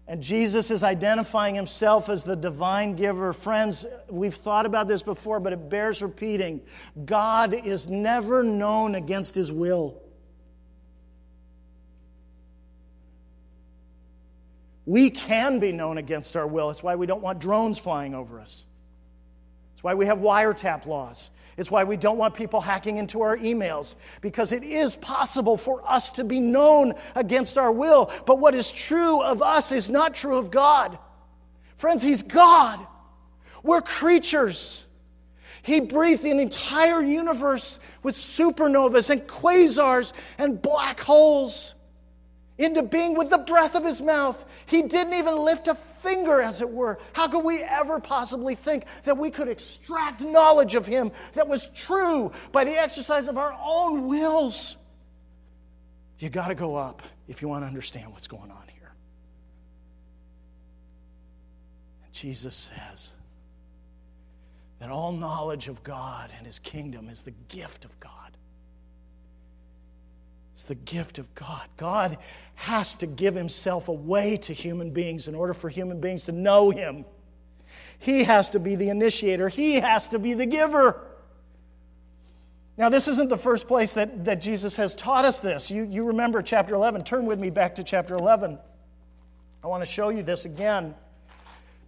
[0.07, 3.33] And Jesus is identifying himself as the divine giver.
[3.33, 6.61] Friends, we've thought about this before, but it bears repeating.
[7.05, 9.99] God is never known against his will.
[14.85, 16.67] We can be known against our will.
[16.67, 18.67] That's why we don't want drones flying over us.
[19.73, 21.31] That's why we have wiretap laws.
[21.57, 25.81] It's why we don't want people hacking into our emails, because it is possible for
[25.89, 28.11] us to be known against our will.
[28.25, 30.97] But what is true of us is not true of God.
[31.77, 32.85] Friends, He's God.
[33.63, 34.83] We're creatures.
[35.63, 41.74] He breathed an entire universe with supernovas and quasars and black holes
[42.57, 44.45] into being with the breath of his mouth.
[44.65, 46.99] He didn't even lift a finger, as it were.
[47.13, 51.69] How could we ever possibly think that we could extract knowledge of him that was
[51.75, 54.77] true by the exercise of our own wills?
[56.19, 58.93] You got to go up if you want to understand what's going on here.
[62.05, 63.11] And Jesus says
[64.79, 68.24] that all knowledge of God and his kingdom is the gift of God.
[70.55, 71.67] It's the gift of God.
[71.75, 72.17] God
[72.55, 76.69] has to give himself away to human beings in order for human beings to know
[76.69, 77.03] him.
[77.99, 81.01] He has to be the initiator, he has to be the giver.
[82.77, 85.69] Now, this isn't the first place that, that Jesus has taught us this.
[85.69, 87.03] You, you remember chapter 11.
[87.03, 88.57] Turn with me back to chapter 11.
[89.61, 90.95] I want to show you this again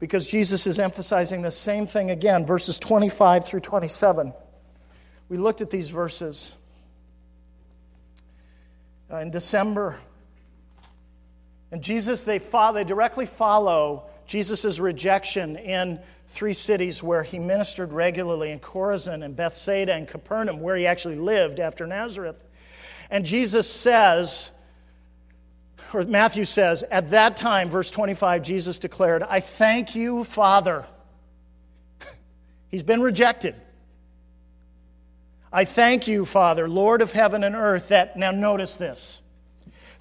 [0.01, 4.33] because Jesus is emphasizing the same thing again, verses 25 through 27.
[5.29, 6.53] We looked at these verses
[9.11, 9.97] uh, in December.
[11.71, 17.93] And Jesus, they, follow, they directly follow Jesus' rejection in three cities where he ministered
[17.93, 22.43] regularly in Chorazin and Bethsaida and Capernaum, where he actually lived after Nazareth.
[23.09, 24.51] And Jesus says,
[25.93, 30.85] or Matthew says, at that time, verse 25, Jesus declared, I thank you, Father.
[32.69, 33.55] He's been rejected.
[35.51, 39.21] I thank you, Father, Lord of heaven and earth, that, now notice this,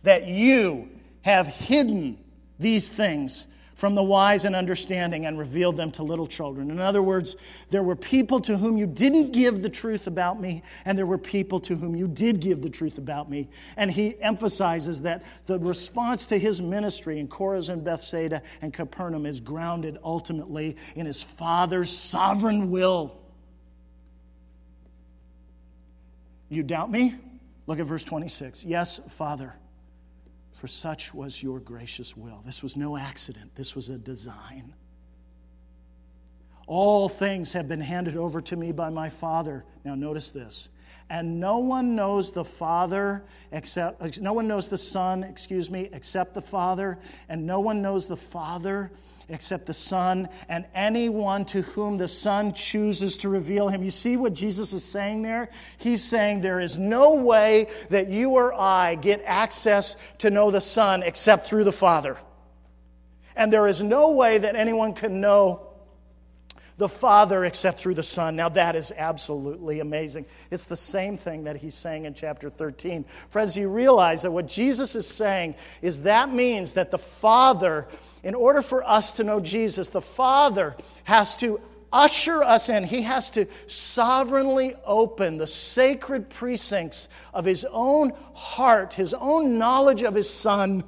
[0.02, 0.88] that you
[1.22, 2.18] have hidden
[2.58, 6.70] these things from the wise and understanding and revealed them to little children.
[6.70, 7.36] In other words,
[7.68, 11.18] there were people to whom you didn't give the truth about me, and there were
[11.18, 13.50] people to whom you did give the truth about me.
[13.76, 19.40] And he emphasizes that the response to his ministry in Chorazin, Bethsaida, and Capernaum is
[19.40, 23.20] grounded ultimately in his Father's sovereign will.
[26.48, 27.14] You doubt me?
[27.66, 28.64] Look at verse 26.
[28.64, 29.54] Yes, Father,
[30.54, 32.42] for such was your gracious will.
[32.44, 34.74] This was no accident, this was a design.
[36.66, 39.64] All things have been handed over to me by my Father.
[39.84, 40.68] Now, notice this.
[41.08, 45.88] And no one knows the Father except, uh, no one knows the Son, excuse me,
[45.92, 46.98] except the Father.
[47.28, 48.90] And no one knows the Father
[49.28, 53.82] except the Son and anyone to whom the Son chooses to reveal him.
[53.82, 55.50] You see what Jesus is saying there?
[55.78, 60.60] He's saying there is no way that you or I get access to know the
[60.60, 62.16] Son except through the Father.
[63.34, 65.66] And there is no way that anyone can know
[66.78, 68.36] the Father except through the Son.
[68.36, 70.26] Now, that is absolutely amazing.
[70.50, 73.04] It's the same thing that he's saying in chapter 13.
[73.30, 77.88] Friends, you realize that what Jesus is saying is that means that the Father
[78.26, 81.60] in order for us to know Jesus, the Father has to
[81.92, 82.82] usher us in.
[82.82, 90.02] He has to sovereignly open the sacred precincts of His own heart, His own knowledge
[90.02, 90.82] of His Son.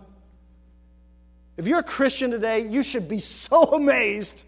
[1.56, 4.44] If you're a Christian today, you should be so amazed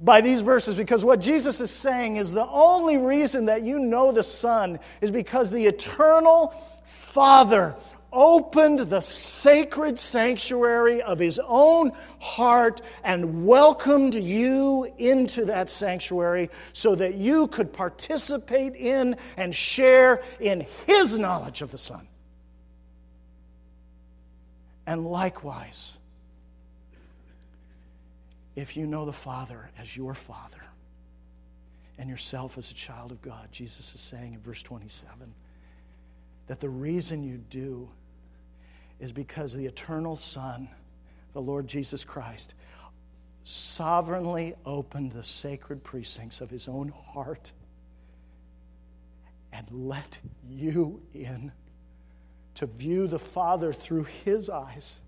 [0.00, 4.10] by these verses because what Jesus is saying is the only reason that you know
[4.10, 6.52] the Son is because the eternal
[6.84, 7.76] Father
[8.12, 16.94] opened the sacred sanctuary of his own heart and welcomed you into that sanctuary so
[16.94, 22.06] that you could participate in and share in his knowledge of the Son.
[24.86, 25.96] And likewise,
[28.56, 30.62] if you know the Father as your Father
[31.98, 35.32] and yourself as a child of God, Jesus is saying in verse 27
[36.48, 37.88] that the reason you do
[39.02, 40.68] is because the eternal Son,
[41.32, 42.54] the Lord Jesus Christ,
[43.42, 47.50] sovereignly opened the sacred precincts of his own heart
[49.52, 51.50] and let you in
[52.54, 55.00] to view the Father through his eyes,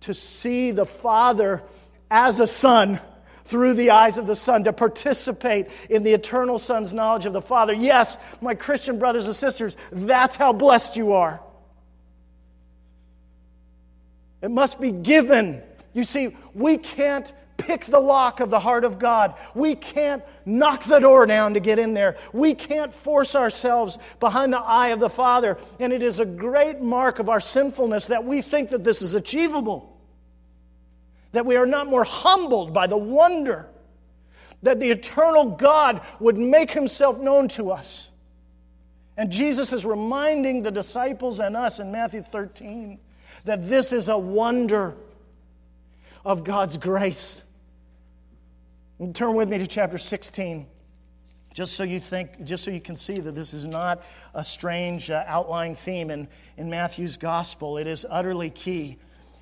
[0.00, 1.64] to see the Father
[2.12, 3.00] as a son
[3.46, 7.40] through the eyes of the Son, to participate in the eternal Son's knowledge of the
[7.40, 7.72] Father.
[7.72, 11.40] Yes, my Christian brothers and sisters, that's how blessed you are.
[14.42, 15.62] It must be given.
[15.92, 19.34] You see, we can't pick the lock of the heart of God.
[19.54, 22.16] We can't knock the door down to get in there.
[22.32, 25.58] We can't force ourselves behind the eye of the Father.
[25.80, 29.14] And it is a great mark of our sinfulness that we think that this is
[29.14, 29.98] achievable,
[31.32, 33.68] that we are not more humbled by the wonder
[34.62, 38.08] that the eternal God would make himself known to us.
[39.16, 42.98] And Jesus is reminding the disciples and us in Matthew 13
[43.44, 44.94] that this is a wonder
[46.24, 47.42] of God's grace.
[49.14, 50.66] turn with me to chapter 16.
[51.54, 55.10] Just so you think, just so you can see that this is not a strange
[55.10, 57.78] uh, outlying theme in, in Matthew's gospel.
[57.78, 58.98] It is utterly key.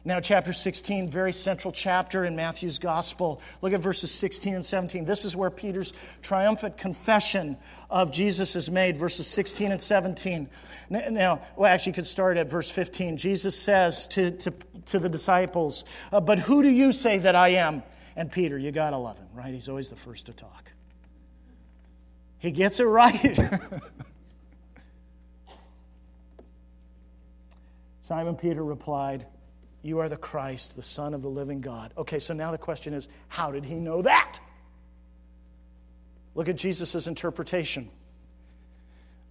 [0.07, 3.43] Now, chapter 16, very central chapter in Matthew's gospel.
[3.61, 5.05] Look at verses 16 and 17.
[5.05, 5.93] This is where Peter's
[6.23, 7.57] triumphant confession
[7.91, 10.49] of Jesus is made, verses 16 and 17.
[10.89, 13.17] Now, well, actually, you could start at verse 15.
[13.17, 14.53] Jesus says to, to,
[14.87, 17.83] to the disciples, uh, But who do you say that I am?
[18.15, 19.53] And Peter, you got 11, right?
[19.53, 20.73] He's always the first to talk.
[22.39, 23.39] He gets it right.
[28.01, 29.27] Simon Peter replied,
[29.83, 31.93] You are the Christ, the Son of the living God.
[31.99, 34.39] Okay, so now the question is, how did he know that?
[36.37, 37.89] Look at Jesus' interpretation.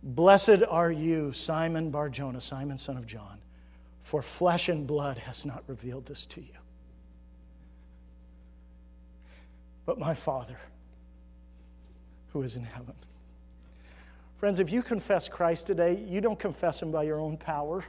[0.02, 3.38] Blessed are you, Simon Barjona, Simon, son of John,
[4.02, 6.58] for flesh and blood has not revealed this to you,
[9.86, 10.58] but my Father
[12.34, 12.96] who is in heaven.
[14.38, 17.86] Friends, if you confess Christ today, you don't confess him by your own power.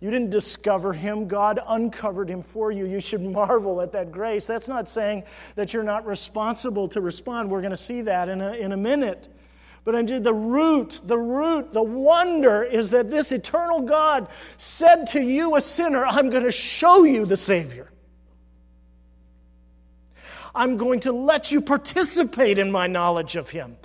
[0.00, 2.86] You didn't discover him, God uncovered him for you.
[2.86, 4.46] You should marvel at that grace.
[4.46, 5.24] That's not saying
[5.56, 7.50] that you're not responsible to respond.
[7.50, 9.28] We're going to see that in a, in a minute.
[9.84, 15.56] But the root, the root, the wonder is that this eternal God said to you,
[15.56, 17.90] a sinner, I'm going to show you the Savior.
[20.54, 23.76] I'm going to let you participate in my knowledge of Him.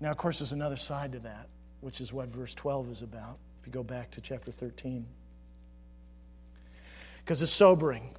[0.00, 1.48] Now, of course, there's another side to that,
[1.80, 5.06] which is what verse 12 is about, if you go back to chapter 13.
[7.24, 8.10] Because it's sobering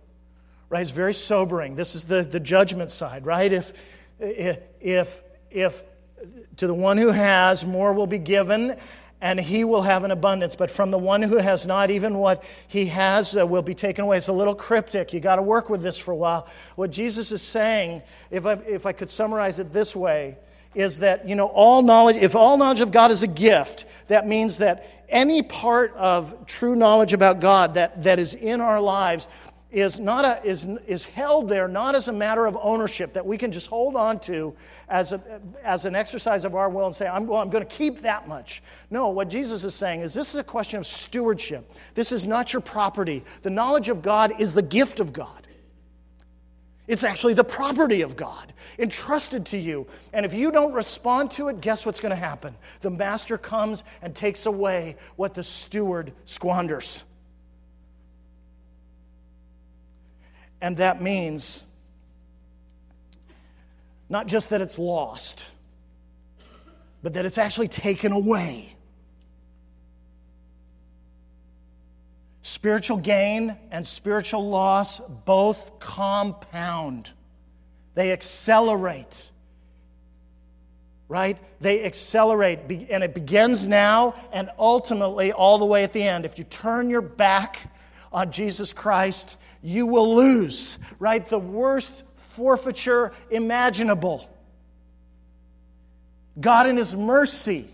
[0.70, 0.82] right?
[0.82, 1.76] It's very sobering.
[1.76, 3.52] This is the, the judgment side, right?
[3.52, 3.74] If,
[4.20, 5.84] if, if
[6.58, 8.78] to the one who has, more will be given,
[9.22, 10.56] and he will have an abundance.
[10.56, 14.06] But from the one who has not, even what he has uh, will be taken
[14.06, 14.18] away.
[14.18, 15.12] It's a little cryptic.
[15.12, 16.48] You got to work with this for a while.
[16.76, 18.02] What Jesus is saying,
[18.32, 20.38] if I, if I could summarize it this way,
[20.76, 24.28] is that you know all knowledge if all knowledge of god is a gift that
[24.28, 29.28] means that any part of true knowledge about god that, that is in our lives
[29.72, 33.38] is, not a, is, is held there not as a matter of ownership that we
[33.38, 34.54] can just hold on to
[34.90, 35.22] as, a,
[35.64, 38.28] as an exercise of our will and say, I'm, well, I'm going to keep that
[38.28, 38.64] much.
[38.90, 41.72] No, what Jesus is saying is this is a question of stewardship.
[41.94, 43.24] This is not your property.
[43.44, 45.46] The knowledge of God is the gift of God.
[46.90, 49.86] It's actually the property of God entrusted to you.
[50.12, 52.56] And if you don't respond to it, guess what's going to happen?
[52.82, 57.04] The master comes and takes away what the steward squanders.
[60.62, 61.64] And that means
[64.10, 65.48] not just that it's lost,
[67.04, 68.76] but that it's actually taken away.
[72.42, 77.12] Spiritual gain and spiritual loss both compound,
[77.96, 79.32] they accelerate.
[81.08, 81.40] Right?
[81.60, 82.60] They accelerate,
[82.90, 86.24] and it begins now and ultimately all the way at the end.
[86.24, 87.72] If you turn your back
[88.14, 91.28] on Jesus Christ, you will lose, right?
[91.28, 94.30] The worst forfeiture imaginable.
[96.40, 97.68] God, in His mercy,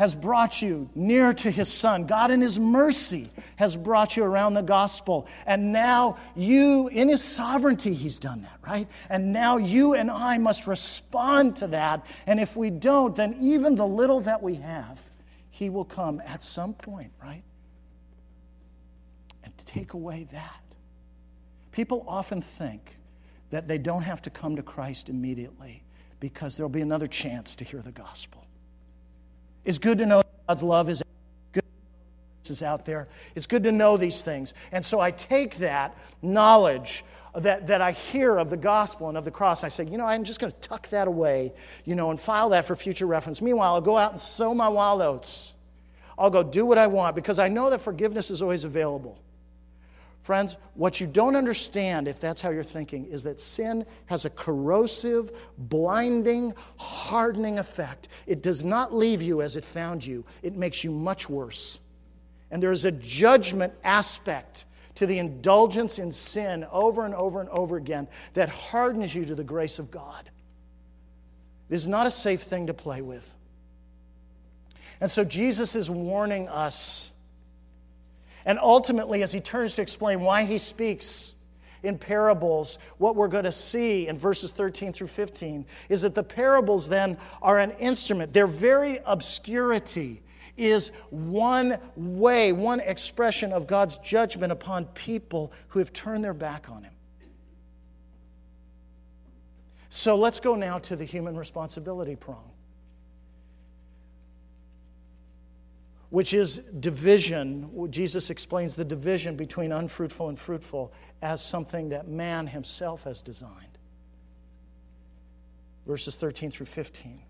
[0.00, 2.06] has brought you near to His Son.
[2.06, 5.28] God, in His mercy, has brought you around the gospel.
[5.44, 8.88] And now you, in His sovereignty, He's done that, right?
[9.10, 12.06] And now you and I must respond to that.
[12.26, 14.98] And if we don't, then even the little that we have,
[15.50, 17.42] He will come at some point, right?
[19.44, 20.62] And take away that.
[21.72, 22.96] People often think
[23.50, 25.82] that they don't have to come to Christ immediately
[26.20, 28.46] because there'll be another chance to hear the gospel.
[29.70, 31.00] It's good to know God's love is
[31.52, 31.62] good
[32.46, 33.06] is out there.
[33.36, 34.52] It's good to know these things.
[34.72, 37.04] And so I take that knowledge
[37.36, 39.62] that, that I hear of the gospel and of the cross.
[39.62, 41.52] I say, you know, I'm just going to tuck that away,
[41.84, 43.40] you know, and file that for future reference.
[43.40, 45.54] Meanwhile, I'll go out and sow my wild oats.
[46.18, 49.22] I'll go do what I want because I know that forgiveness is always available.
[50.22, 54.30] Friends, what you don't understand, if that's how you're thinking, is that sin has a
[54.30, 58.08] corrosive, blinding, hardening effect.
[58.26, 61.80] It does not leave you as it found you, it makes you much worse.
[62.50, 64.66] And there is a judgment aspect
[64.96, 69.34] to the indulgence in sin over and over and over again that hardens you to
[69.34, 70.28] the grace of God.
[71.70, 73.32] It is not a safe thing to play with.
[75.00, 77.12] And so Jesus is warning us
[78.44, 81.34] and ultimately, as he turns to explain why he speaks
[81.82, 86.22] in parables, what we're going to see in verses 13 through 15 is that the
[86.22, 88.32] parables then are an instrument.
[88.32, 90.22] Their very obscurity
[90.56, 96.70] is one way, one expression of God's judgment upon people who have turned their back
[96.70, 96.92] on him.
[99.88, 102.49] So let's go now to the human responsibility prong,
[106.10, 107.88] which is division.
[107.90, 110.92] Jesus explains the division between unfruitful and fruitful
[111.22, 113.78] as something that man himself has designed.
[115.86, 117.20] Verses 13 through 15.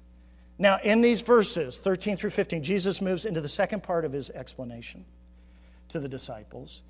[0.59, 4.31] Now, in these verses, 13 through 15, Jesus moves into the second part of his
[4.31, 5.05] explanation
[5.89, 6.83] to the disciples.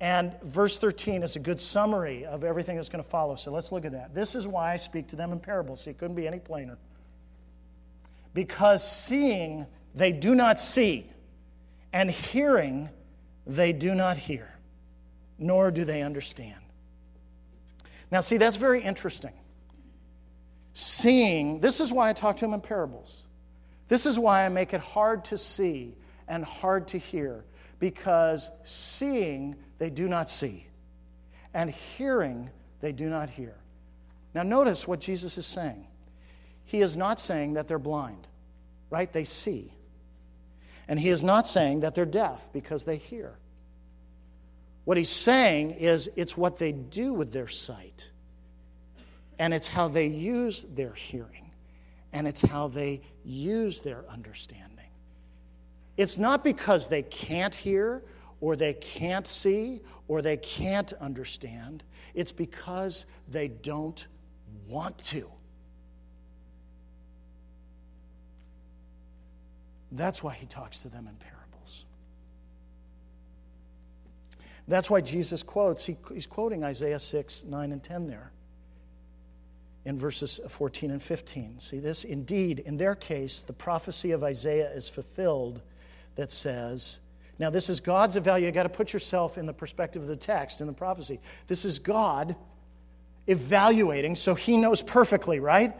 [0.00, 3.34] And verse 13 is a good summary of everything that's going to follow.
[3.34, 4.14] So let's look at that.
[4.14, 5.82] This is why I speak to them in parables.
[5.82, 6.76] See, it couldn't be any plainer.
[8.34, 11.06] Because seeing, they do not see,
[11.96, 12.90] and hearing,
[13.46, 14.54] they do not hear,
[15.38, 16.60] nor do they understand.
[18.10, 19.32] Now, see, that's very interesting
[20.74, 23.22] seeing, this is why I talk to them in parables.
[23.88, 25.96] This is why I make it hard to see
[26.28, 27.46] and hard to hear,
[27.78, 30.66] because seeing they do not see,
[31.54, 32.50] and hearing
[32.82, 33.56] they do not hear.
[34.34, 35.86] Now, notice what Jesus is saying.
[36.66, 38.28] He is not saying that they're blind,
[38.90, 39.10] right?
[39.10, 39.72] They see.
[40.88, 43.38] And he is not saying that they're deaf because they hear.
[44.84, 48.10] What he's saying is it's what they do with their sight
[49.38, 51.50] and it's how they use their hearing,
[52.12, 54.70] and it's how they use their understanding.
[55.96, 58.02] It's not because they can't hear,
[58.40, 61.82] or they can't see, or they can't understand.
[62.14, 64.06] It's because they don't
[64.68, 65.30] want to.
[69.92, 71.84] That's why he talks to them in parables.
[74.68, 78.32] That's why Jesus quotes, he, he's quoting Isaiah 6, 9, and 10 there
[79.84, 81.60] in verses 14 and 15.
[81.60, 82.02] See this?
[82.02, 85.62] Indeed, in their case, the prophecy of Isaiah is fulfilled
[86.16, 86.98] that says,
[87.38, 88.46] now this is God's evaluation.
[88.46, 91.20] You've got to put yourself in the perspective of the text in the prophecy.
[91.46, 92.34] This is God
[93.28, 95.74] evaluating, so he knows perfectly, right?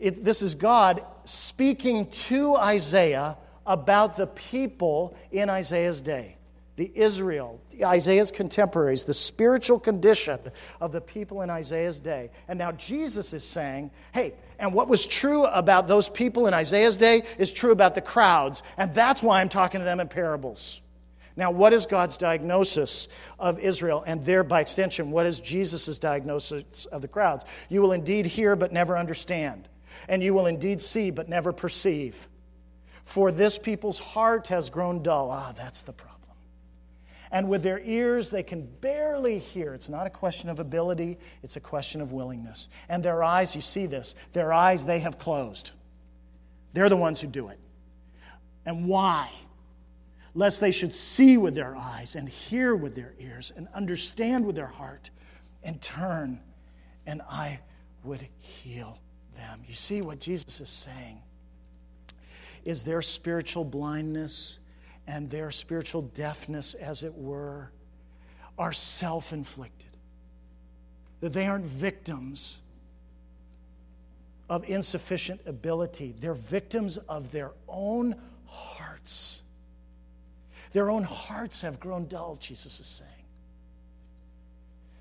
[0.00, 3.36] It, this is God speaking to Isaiah
[3.66, 6.36] about the people in Isaiah's day
[6.80, 10.38] the Israel, Isaiah's contemporaries, the spiritual condition
[10.80, 12.30] of the people in Isaiah's day.
[12.48, 16.96] And now Jesus is saying, hey, and what was true about those people in Isaiah's
[16.96, 18.62] day is true about the crowds.
[18.78, 20.80] And that's why I'm talking to them in parables.
[21.36, 24.02] Now, what is God's diagnosis of Israel?
[24.06, 27.44] And there, by extension, what is Jesus' diagnosis of the crowds?
[27.68, 29.68] You will indeed hear, but never understand.
[30.10, 32.28] And you will indeed see, but never perceive.
[33.04, 35.30] For this people's heart has grown dull.
[35.30, 36.20] Ah, that's the problem
[37.32, 39.74] and with their ears they can barely hear.
[39.74, 42.68] It's not a question of ability, it's a question of willingness.
[42.88, 45.70] And their eyes, you see this, their eyes they have closed.
[46.72, 47.58] They're the ones who do it.
[48.66, 49.30] And why?
[50.34, 54.56] Lest they should see with their eyes and hear with their ears and understand with
[54.56, 55.10] their heart
[55.62, 56.40] and turn,
[57.06, 57.60] and I
[58.04, 58.98] would heal
[59.40, 59.62] them.
[59.66, 61.20] You see what Jesus is saying?
[62.64, 64.60] Is their spiritual blindness
[65.06, 67.72] and their spiritual deafness, as it were,
[68.58, 69.88] are self inflicted.
[71.20, 72.62] That they aren't victims
[74.48, 78.14] of insufficient ability, they're victims of their own
[78.46, 79.42] hearts.
[80.72, 83.10] Their own hearts have grown dull, Jesus is saying.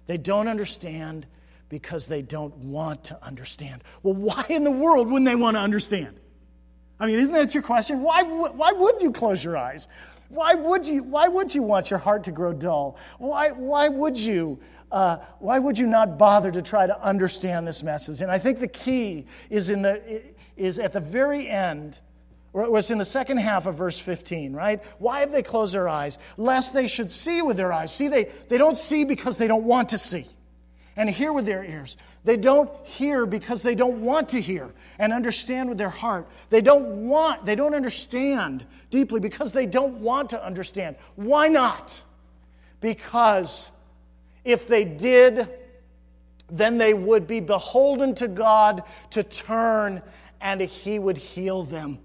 [0.08, 1.28] They don't understand
[1.70, 3.84] because they don't want to understand.
[4.04, 6.20] Well, why in the world wouldn't they want to understand?
[7.00, 8.02] I mean, isn't that your question?
[8.02, 9.88] Why, why would you close your eyes?
[10.28, 12.98] Why would you, why would you want your heart to grow dull?
[13.18, 14.60] Why, why, would you,
[14.92, 18.22] uh, why would you not bother to try to understand this message?
[18.22, 20.22] And I think the key is, in the,
[20.58, 22.00] is at the very end,
[22.54, 24.84] or it was in the second half of verse 15, right?
[24.98, 26.20] Why have they closed their eyes?
[26.38, 27.94] Lest they should see with their eyes.
[27.94, 30.26] See, they, they don't see because they don't want to see,
[31.00, 34.70] and hear with their ears they don't hear because they don't want to hear
[35.00, 36.28] and understand with their heart.
[36.50, 40.98] They don't want, they don't understand deeply because they don't want to understand.
[41.16, 42.04] Why not?
[42.82, 43.72] Because
[44.44, 45.50] if they did,
[46.50, 50.02] then they would be beholden to God to turn
[50.42, 52.00] and He would heal them.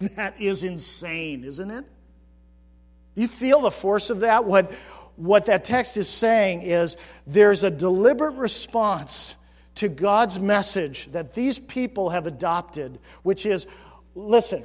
[0.16, 1.84] That is insane, isn't it?
[3.14, 4.44] You feel the force of that?
[4.44, 4.70] What,
[5.16, 6.96] what that text is saying is
[7.26, 9.34] there's a deliberate response
[9.76, 13.66] to God's message that these people have adopted, which is
[14.14, 14.64] listen,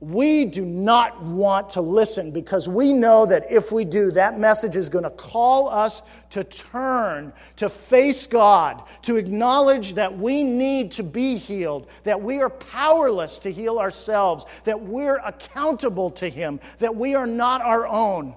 [0.00, 4.76] we do not want to listen because we know that if we do, that message
[4.76, 10.92] is going to call us to turn, to face God, to acknowledge that we need
[10.92, 16.60] to be healed, that we are powerless to heal ourselves, that we're accountable to Him,
[16.78, 18.34] that we are not our own.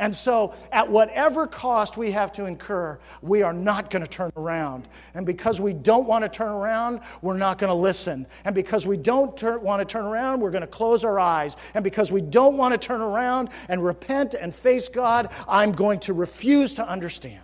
[0.00, 4.30] And so, at whatever cost we have to incur, we are not going to turn
[4.36, 4.86] around.
[5.14, 8.24] And because we don't want to turn around, we're not going to listen.
[8.44, 11.56] And because we don't want to turn around, we're going to close our eyes.
[11.74, 15.98] And because we don't want to turn around and repent and face God, I'm going
[16.00, 17.42] to refuse to understand.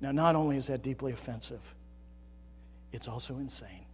[0.00, 1.60] Now, not only is that deeply offensive,
[2.92, 3.86] it's also insane.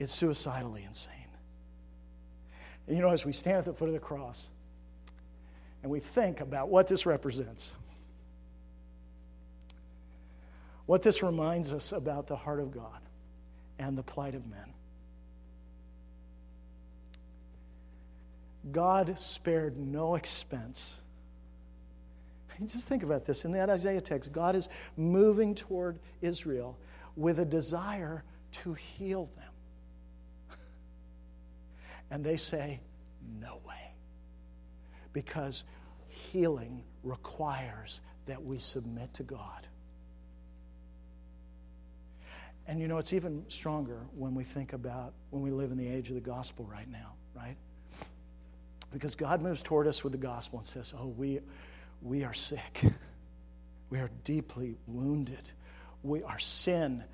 [0.00, 1.21] It's suicidally insane.
[2.86, 4.50] And you know, as we stand at the foot of the cross
[5.82, 7.74] and we think about what this represents,
[10.86, 13.00] what this reminds us about the heart of God
[13.78, 14.74] and the plight of men.
[18.70, 21.02] God spared no expense.
[22.66, 23.44] Just think about this.
[23.44, 26.78] In that Isaiah text, God is moving toward Israel
[27.16, 28.22] with a desire
[28.52, 29.51] to heal them.
[32.12, 32.78] And they say,
[33.40, 33.94] No way.
[35.14, 35.64] Because
[36.08, 39.66] healing requires that we submit to God.
[42.68, 45.88] And you know, it's even stronger when we think about when we live in the
[45.88, 47.56] age of the gospel right now, right?
[48.92, 51.40] Because God moves toward us with the gospel and says, Oh, we,
[52.02, 52.84] we are sick.
[53.90, 55.52] We are deeply wounded.
[56.02, 57.04] We are sin.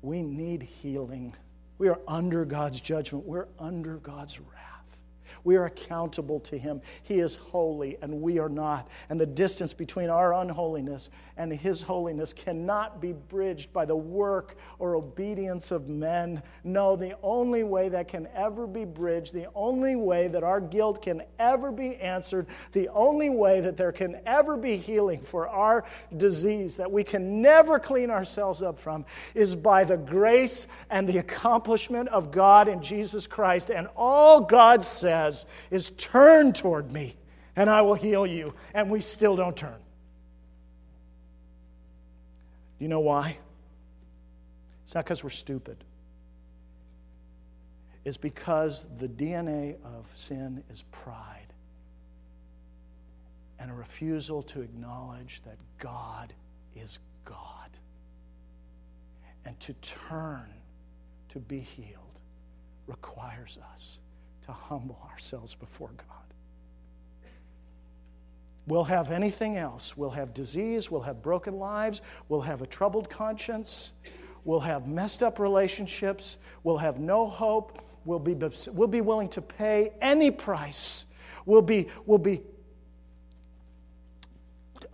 [0.00, 1.34] We need healing.
[1.78, 3.26] We are under God's judgment.
[3.26, 4.53] We're under God's wrath.
[5.44, 6.80] We are accountable to Him.
[7.02, 8.88] He is holy and we are not.
[9.10, 14.56] And the distance between our unholiness and His holiness cannot be bridged by the work
[14.78, 16.42] or obedience of men.
[16.64, 21.02] No, the only way that can ever be bridged, the only way that our guilt
[21.02, 25.84] can ever be answered, the only way that there can ever be healing for our
[26.16, 31.18] disease that we can never clean ourselves up from is by the grace and the
[31.18, 33.70] accomplishment of God in Jesus Christ.
[33.70, 37.16] And all God says says is turn toward me
[37.56, 38.54] and I will heal you.
[38.74, 39.78] And we still don't turn.
[42.78, 43.38] Do you know why?
[44.82, 45.84] It's not because we're stupid.
[48.04, 51.46] It's because the DNA of sin is pride
[53.58, 56.34] and a refusal to acknowledge that God
[56.74, 57.70] is God.
[59.46, 60.46] And to turn
[61.30, 62.20] to be healed
[62.86, 64.00] requires us
[64.46, 66.24] to humble ourselves before God.
[68.66, 69.96] We'll have anything else.
[69.96, 73.92] We'll have disease, we'll have broken lives, we'll have a troubled conscience,
[74.44, 78.34] we'll have messed up relationships, we'll have no hope, we'll be,
[78.72, 81.04] we'll be willing to pay any price.
[81.46, 82.40] We'll be, we'll be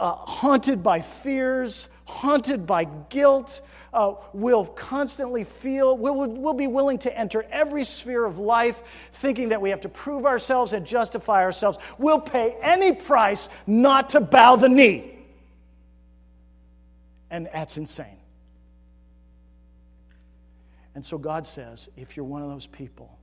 [0.01, 3.63] uh, haunted by fears, haunted by guilt,
[3.93, 8.83] uh, will constantly feel, we'll, we'll be willing to enter every sphere of life
[9.13, 11.79] thinking that we have to prove ourselves and justify ourselves.
[11.99, 15.19] We'll pay any price not to bow the knee.
[17.31, 18.07] And that's insane.
[20.95, 23.17] And so God says, if you're one of those people,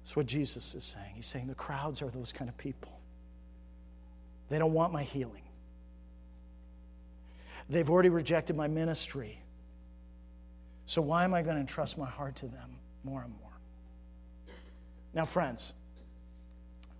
[0.00, 1.12] that's what Jesus is saying.
[1.14, 2.98] He's saying the crowds are those kind of people.
[4.48, 5.42] They don't want my healing.
[7.68, 9.40] They've already rejected my ministry.
[10.86, 13.50] So why am I going to entrust my heart to them more and more?
[15.14, 15.74] Now, friends,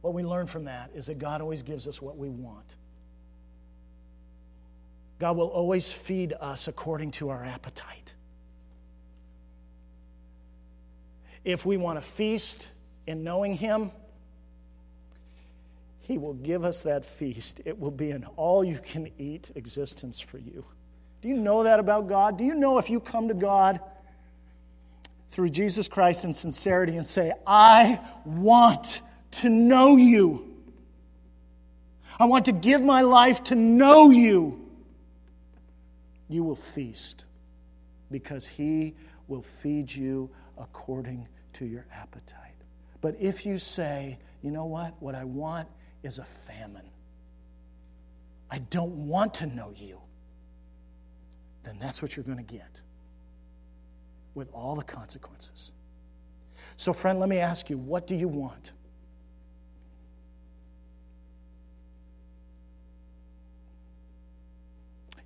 [0.00, 2.76] what we learn from that is that God always gives us what we want.
[5.18, 8.14] God will always feed us according to our appetite.
[11.44, 12.70] If we want to feast
[13.06, 13.92] in knowing Him,
[16.06, 17.60] he will give us that feast.
[17.64, 20.64] It will be an all you can eat existence for you.
[21.20, 22.38] Do you know that about God?
[22.38, 23.80] Do you know if you come to God
[25.32, 29.00] through Jesus Christ in sincerity and say, I want
[29.32, 30.54] to know you?
[32.20, 34.64] I want to give my life to know you.
[36.28, 37.24] You will feast
[38.12, 38.94] because He
[39.26, 42.54] will feed you according to your appetite.
[43.00, 44.94] But if you say, you know what?
[45.00, 45.66] What I want
[46.06, 46.88] is a famine.
[48.50, 50.00] I don't want to know you.
[51.64, 52.80] Then that's what you're going to get
[54.34, 55.72] with all the consequences.
[56.76, 58.72] So, friend, let me ask you what do you want?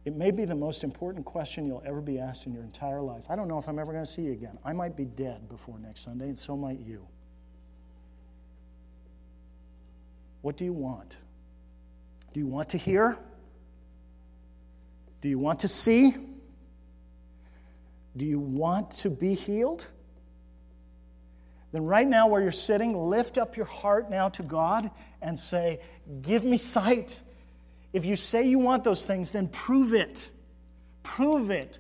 [0.06, 3.24] It may be the most important question you'll ever be asked in your entire life.
[3.28, 4.58] I don't know if I'm ever going to see you again.
[4.64, 7.06] I might be dead before next Sunday, and so might you.
[10.42, 11.16] What do you want?
[12.32, 13.18] Do you want to hear?
[15.20, 16.16] Do you want to see?
[18.16, 19.86] Do you want to be healed?
[21.72, 24.90] then right now where you're sitting, lift up your heart now to God
[25.22, 25.80] and say,
[26.22, 27.22] Give me sight.
[27.92, 30.30] If you say you want those things, then prove it.
[31.02, 31.78] Prove it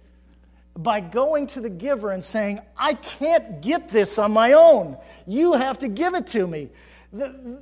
[0.76, 4.96] by going to the giver and saying, I can't get this on my own.
[5.26, 6.70] You have to give it to me.
[7.12, 7.60] The,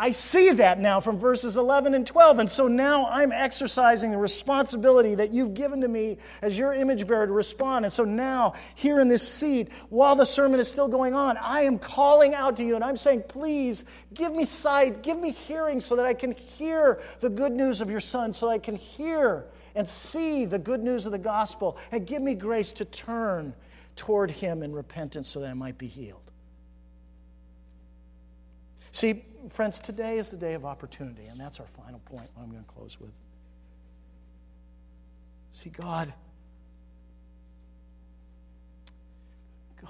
[0.00, 2.38] I see that now from verses 11 and 12.
[2.38, 7.06] And so now I'm exercising the responsibility that you've given to me as your image
[7.06, 7.84] bearer to respond.
[7.84, 11.64] And so now, here in this seat, while the sermon is still going on, I
[11.64, 13.84] am calling out to you and I'm saying, please
[14.14, 17.90] give me sight, give me hearing so that I can hear the good news of
[17.90, 19.44] your son, so I can hear
[19.74, 23.52] and see the good news of the gospel, and give me grace to turn
[23.96, 26.30] toward him in repentance so that I might be healed.
[28.92, 32.62] See, friends, today is the day of opportunity, and that's our final point I'm going
[32.64, 33.12] to close with.
[35.50, 36.12] See, God,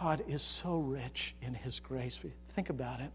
[0.00, 2.18] God is so rich in His grace.
[2.54, 3.10] Think about it.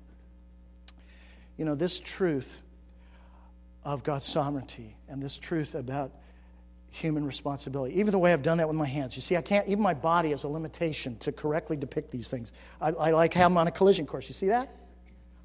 [1.58, 2.62] You know, this truth
[3.84, 6.12] of God's sovereignty and this truth about
[6.90, 8.00] human responsibility.
[8.00, 9.16] Even the way I've done that with my hands.
[9.16, 12.54] You see, I can't, even my body is a limitation to correctly depict these things.
[12.80, 14.28] I, I like I'm on a collision course.
[14.28, 14.70] You see that?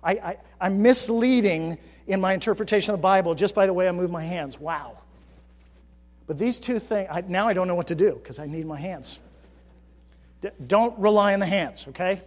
[0.03, 3.93] I, I, I'm misleading in my interpretation of the Bible just by the way I
[3.93, 4.59] move my hands.
[4.59, 4.99] Wow.
[6.27, 8.67] But these two things, I, now I don't know what to do because I need
[8.67, 9.19] my hands.
[10.41, 12.23] D- don't rely on the hands, okay?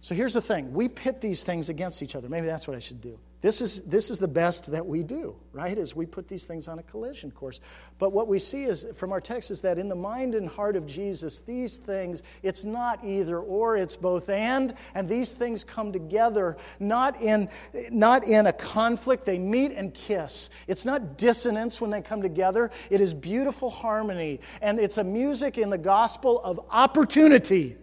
[0.00, 2.28] So here's the thing we pit these things against each other.
[2.28, 3.18] Maybe that's what I should do.
[3.44, 5.76] This is, this is the best that we do, right?
[5.76, 7.60] Is we put these things on a collision course.
[7.98, 10.76] But what we see is from our text is that in the mind and heart
[10.76, 15.92] of Jesus, these things, it's not either or, it's both and, and these things come
[15.92, 17.50] together not in,
[17.90, 20.48] not in a conflict, they meet and kiss.
[20.66, 24.40] It's not dissonance when they come together, it is beautiful harmony.
[24.62, 27.76] And it's a music in the gospel of opportunity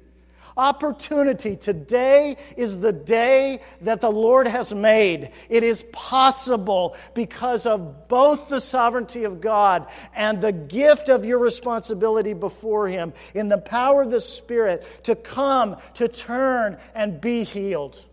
[0.61, 1.55] opportunity.
[1.55, 5.31] Today is the day that the Lord has made.
[5.49, 11.39] It is possible because of both the sovereignty of God and the gift of your
[11.39, 17.43] responsibility before Him in the power of the Spirit to come, to turn, and be
[17.43, 18.05] healed.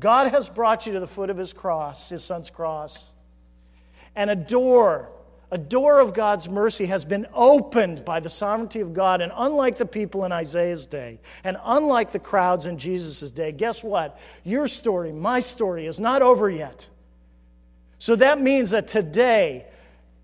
[0.00, 3.12] God has brought you to the foot of His cross, His Son's cross,
[4.16, 5.12] and a door
[5.52, 9.20] a door of God's mercy has been opened by the sovereignty of God.
[9.20, 13.84] And unlike the people in Isaiah's day, and unlike the crowds in Jesus' day, guess
[13.84, 14.18] what?
[14.44, 16.88] Your story, my story, is not over yet.
[17.98, 19.66] So that means that today,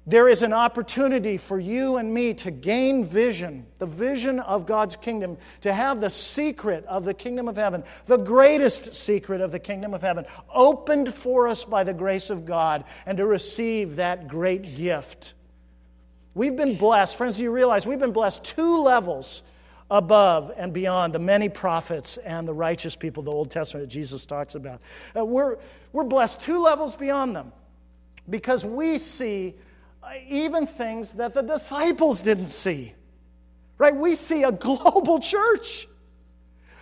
[0.08, 4.96] there is an opportunity for you and me to gain vision, the vision of God's
[4.96, 9.58] kingdom, to have the secret of the kingdom of heaven, the greatest secret of the
[9.58, 14.28] kingdom of heaven, opened for us by the grace of God, and to receive that
[14.28, 15.34] great gift.
[16.34, 19.42] We've been blessed, friends, you realize we've been blessed two levels
[19.90, 24.24] above and beyond the many prophets and the righteous people the Old Testament that Jesus
[24.24, 24.80] talks about.
[25.14, 25.58] Uh, we're,
[25.92, 27.52] we're blessed two levels beyond them
[28.30, 29.54] because we see
[30.28, 32.94] even things that the disciples didn't see.
[33.76, 33.94] Right?
[33.94, 35.88] We see a global church.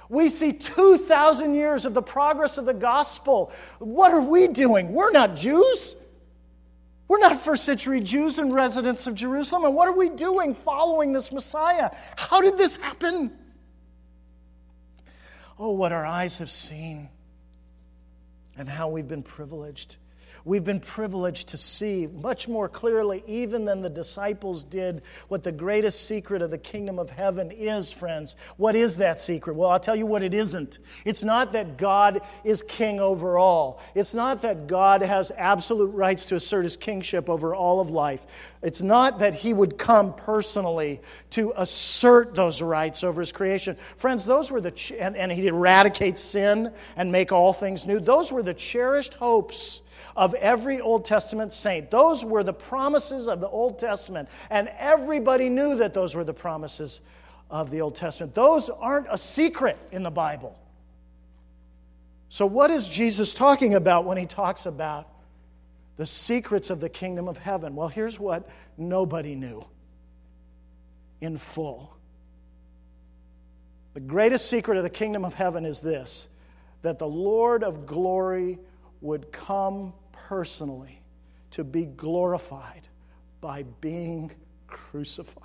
[0.09, 3.53] We see 2,000 years of the progress of the gospel.
[3.79, 4.93] What are we doing?
[4.93, 5.97] We're not Jews.
[7.09, 9.65] We're not first century Jews and residents of Jerusalem.
[9.65, 11.91] And what are we doing following this Messiah?
[12.17, 13.33] How did this happen?
[15.59, 17.09] Oh, what our eyes have seen
[18.59, 19.97] and how we've been privileged
[20.47, 25.51] We've been privileged to see much more clearly, even than the disciples did, what the
[25.51, 28.37] greatest secret of the kingdom of heaven is, friends.
[28.57, 29.57] What is that secret?
[29.57, 30.79] Well, I'll tell you what it isn't.
[31.05, 36.27] It's not that God is king over all, it's not that God has absolute rights
[36.27, 38.25] to assert his kingship over all of life.
[38.63, 43.77] It's not that he would come personally to assert those rights over his creation.
[43.97, 47.99] Friends, those were the, ch- and, and he'd eradicate sin and make all things new.
[47.99, 49.83] Those were the cherished hopes
[50.17, 51.91] of every Old Testament saint.
[51.91, 56.35] Those were the promises of the Old Testament, and everybody knew that those were the
[56.35, 57.03] promises
[57.51, 58.35] of the Old Testament.
[58.35, 60.59] Those aren't a secret in the Bible.
[62.29, 65.09] So, what is Jesus talking about when he talks about
[65.97, 67.77] the secrets of the kingdom of heaven?
[67.77, 69.65] Well, here's what nobody knew
[71.21, 71.97] in full.
[73.95, 76.29] The greatest secret of the kingdom of heaven is this
[76.83, 78.59] that the Lord of glory
[79.01, 79.93] would come
[80.29, 81.03] personally
[81.53, 82.89] to be glorified
[83.41, 84.33] by being
[84.67, 85.43] crucified.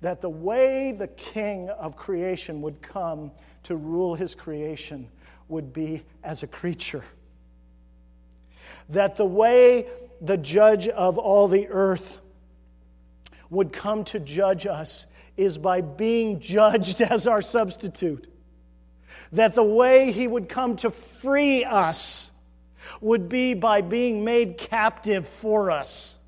[0.00, 3.30] That the way the king of creation would come
[3.64, 5.08] to rule his creation
[5.48, 7.04] would be as a creature.
[8.88, 9.86] That the way
[10.20, 12.20] the judge of all the earth
[13.50, 15.06] would come to judge us
[15.36, 18.28] is by being judged as our substitute.
[19.30, 22.31] That the way he would come to free us
[23.00, 26.18] would be by being made captive for us.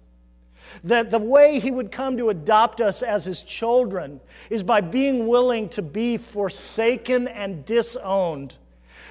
[0.82, 5.26] That the way he would come to adopt us as his children is by being
[5.26, 8.56] willing to be forsaken and disowned.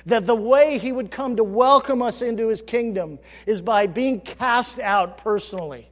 [0.05, 4.19] That the way he would come to welcome us into his kingdom is by being
[4.19, 5.89] cast out personally.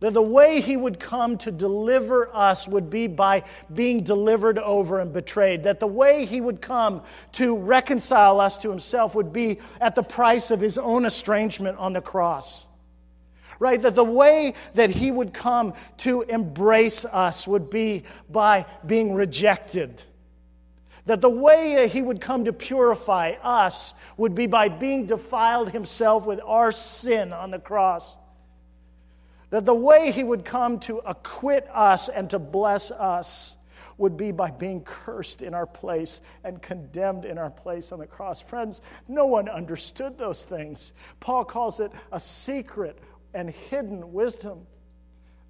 [0.00, 5.00] That the way he would come to deliver us would be by being delivered over
[5.00, 5.62] and betrayed.
[5.62, 10.02] That the way he would come to reconcile us to himself would be at the
[10.02, 12.68] price of his own estrangement on the cross.
[13.58, 13.80] Right?
[13.80, 20.02] That the way that he would come to embrace us would be by being rejected.
[21.06, 26.26] That the way he would come to purify us would be by being defiled himself
[26.26, 28.14] with our sin on the cross.
[29.50, 33.56] That the way he would come to acquit us and to bless us
[33.98, 38.06] would be by being cursed in our place and condemned in our place on the
[38.06, 38.40] cross.
[38.40, 40.92] Friends, no one understood those things.
[41.20, 42.98] Paul calls it a secret
[43.34, 44.66] and hidden wisdom.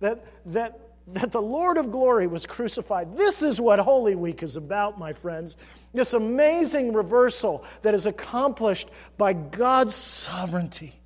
[0.00, 0.78] That, that,
[1.08, 3.16] that the Lord of glory was crucified.
[3.16, 5.56] This is what Holy Week is about, my friends.
[5.92, 11.00] This amazing reversal that is accomplished by God's sovereignty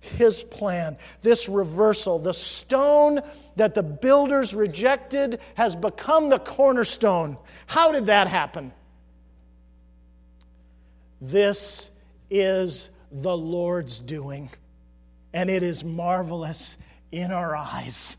[0.00, 0.96] his plan.
[1.22, 3.20] This reversal, the stone
[3.56, 7.38] that the builders rejected, has become the cornerstone.
[7.66, 8.72] How did that happen?
[11.20, 11.90] This
[12.30, 14.50] is the Lord's doing,
[15.32, 16.76] and it is marvelous
[17.12, 18.16] in our eyes.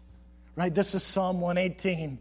[0.55, 0.73] Right?
[0.73, 2.17] This is Psalm 118.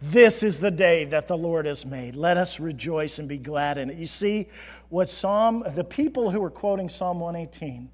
[0.00, 2.14] This is the day that the Lord has made.
[2.14, 3.96] Let us rejoice and be glad in it.
[3.96, 4.46] You see,
[4.88, 7.90] what Psalm, the people who were quoting Psalm 118,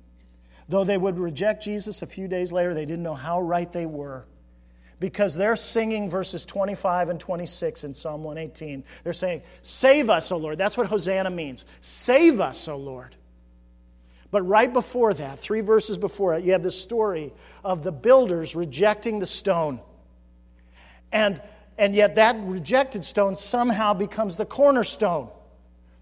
[0.68, 3.86] Though they would reject Jesus a few days later, they didn't know how right they
[3.86, 4.24] were.
[5.00, 8.84] Because they're singing verses 25 and 26 in Psalm 118.
[9.02, 10.56] They're saying, Save us, O Lord.
[10.56, 11.64] That's what Hosanna means.
[11.80, 13.14] Save us, O Lord.
[14.30, 17.32] But right before that, three verses before it, you have the story
[17.64, 19.80] of the builders rejecting the stone.
[21.12, 21.40] And,
[21.78, 25.28] and yet that rejected stone somehow becomes the cornerstone.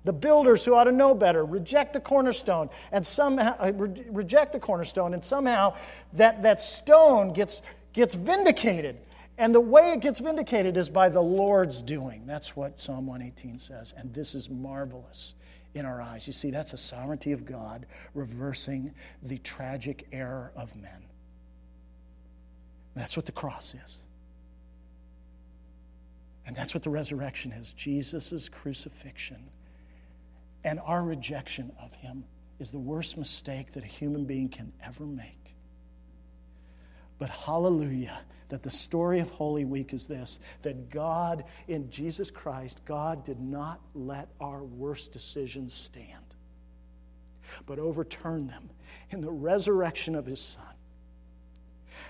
[0.04, 4.52] The builders who ought to know better reject the cornerstone and somehow uh, re- reject
[4.52, 5.76] the cornerstone, and somehow
[6.14, 8.96] that, that stone gets, gets vindicated.
[9.38, 12.26] And the way it gets vindicated is by the Lord's doing.
[12.26, 13.94] That's what Psalm 118 says.
[13.96, 15.36] And this is marvelous
[15.74, 16.26] in our eyes.
[16.26, 18.92] You see, that's the sovereignty of God reversing
[19.22, 21.06] the tragic error of men.
[22.94, 24.00] That's what the cross is.
[26.44, 29.48] And that's what the resurrection is Jesus' crucifixion
[30.64, 32.24] and our rejection of him
[32.58, 35.56] is the worst mistake that a human being can ever make.
[37.18, 42.84] But hallelujah, that the story of Holy Week is this that God, in Jesus Christ,
[42.84, 46.34] God did not let our worst decisions stand,
[47.66, 48.70] but overturned them
[49.10, 50.74] in the resurrection of his Son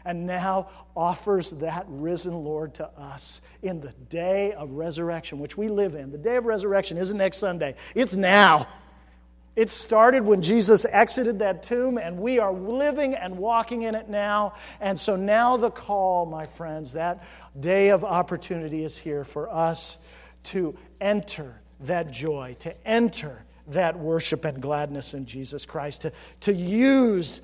[0.04, 5.68] and now offers that risen Lord to us in the day of resurrection, which we
[5.68, 6.10] live in.
[6.10, 8.66] The day of resurrection isn't next Sunday, it's now.
[9.54, 14.08] It started when Jesus exited that tomb, and we are living and walking in it
[14.08, 14.54] now.
[14.80, 17.22] And so now the call, my friends, that
[17.60, 19.98] day of opportunity is here for us
[20.44, 26.52] to enter that joy, to enter that worship and gladness in Jesus Christ, to, to
[26.54, 27.42] use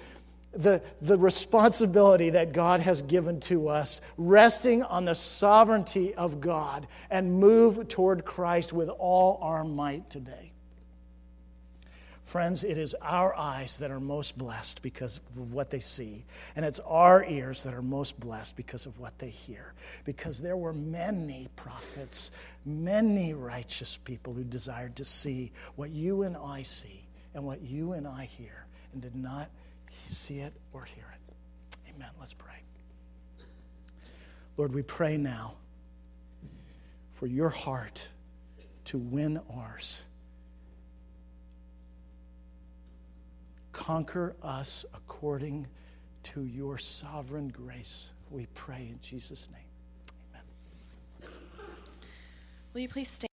[0.53, 6.87] the, the responsibility that God has given to us, resting on the sovereignty of God,
[7.11, 10.53] and move toward Christ with all our might today.
[12.25, 16.27] Friends, it is our eyes that are most blessed because of what they see,
[16.57, 19.73] and it's our ears that are most blessed because of what they hear.
[20.05, 22.31] Because there were many prophets,
[22.67, 27.93] many righteous people who desired to see what you and I see and what you
[27.93, 29.49] and I hear, and did not
[30.13, 31.35] see it or hear it.
[31.95, 32.11] Amen.
[32.19, 32.63] Let's pray.
[34.57, 35.57] Lord, we pray now
[37.13, 38.09] for your heart
[38.87, 40.05] to win ours.
[43.73, 45.67] Conquer us according
[46.25, 48.13] to your sovereign grace.
[48.31, 49.61] We pray in Jesus' name.
[50.33, 51.33] Amen.
[52.75, 53.27] Will you please stand?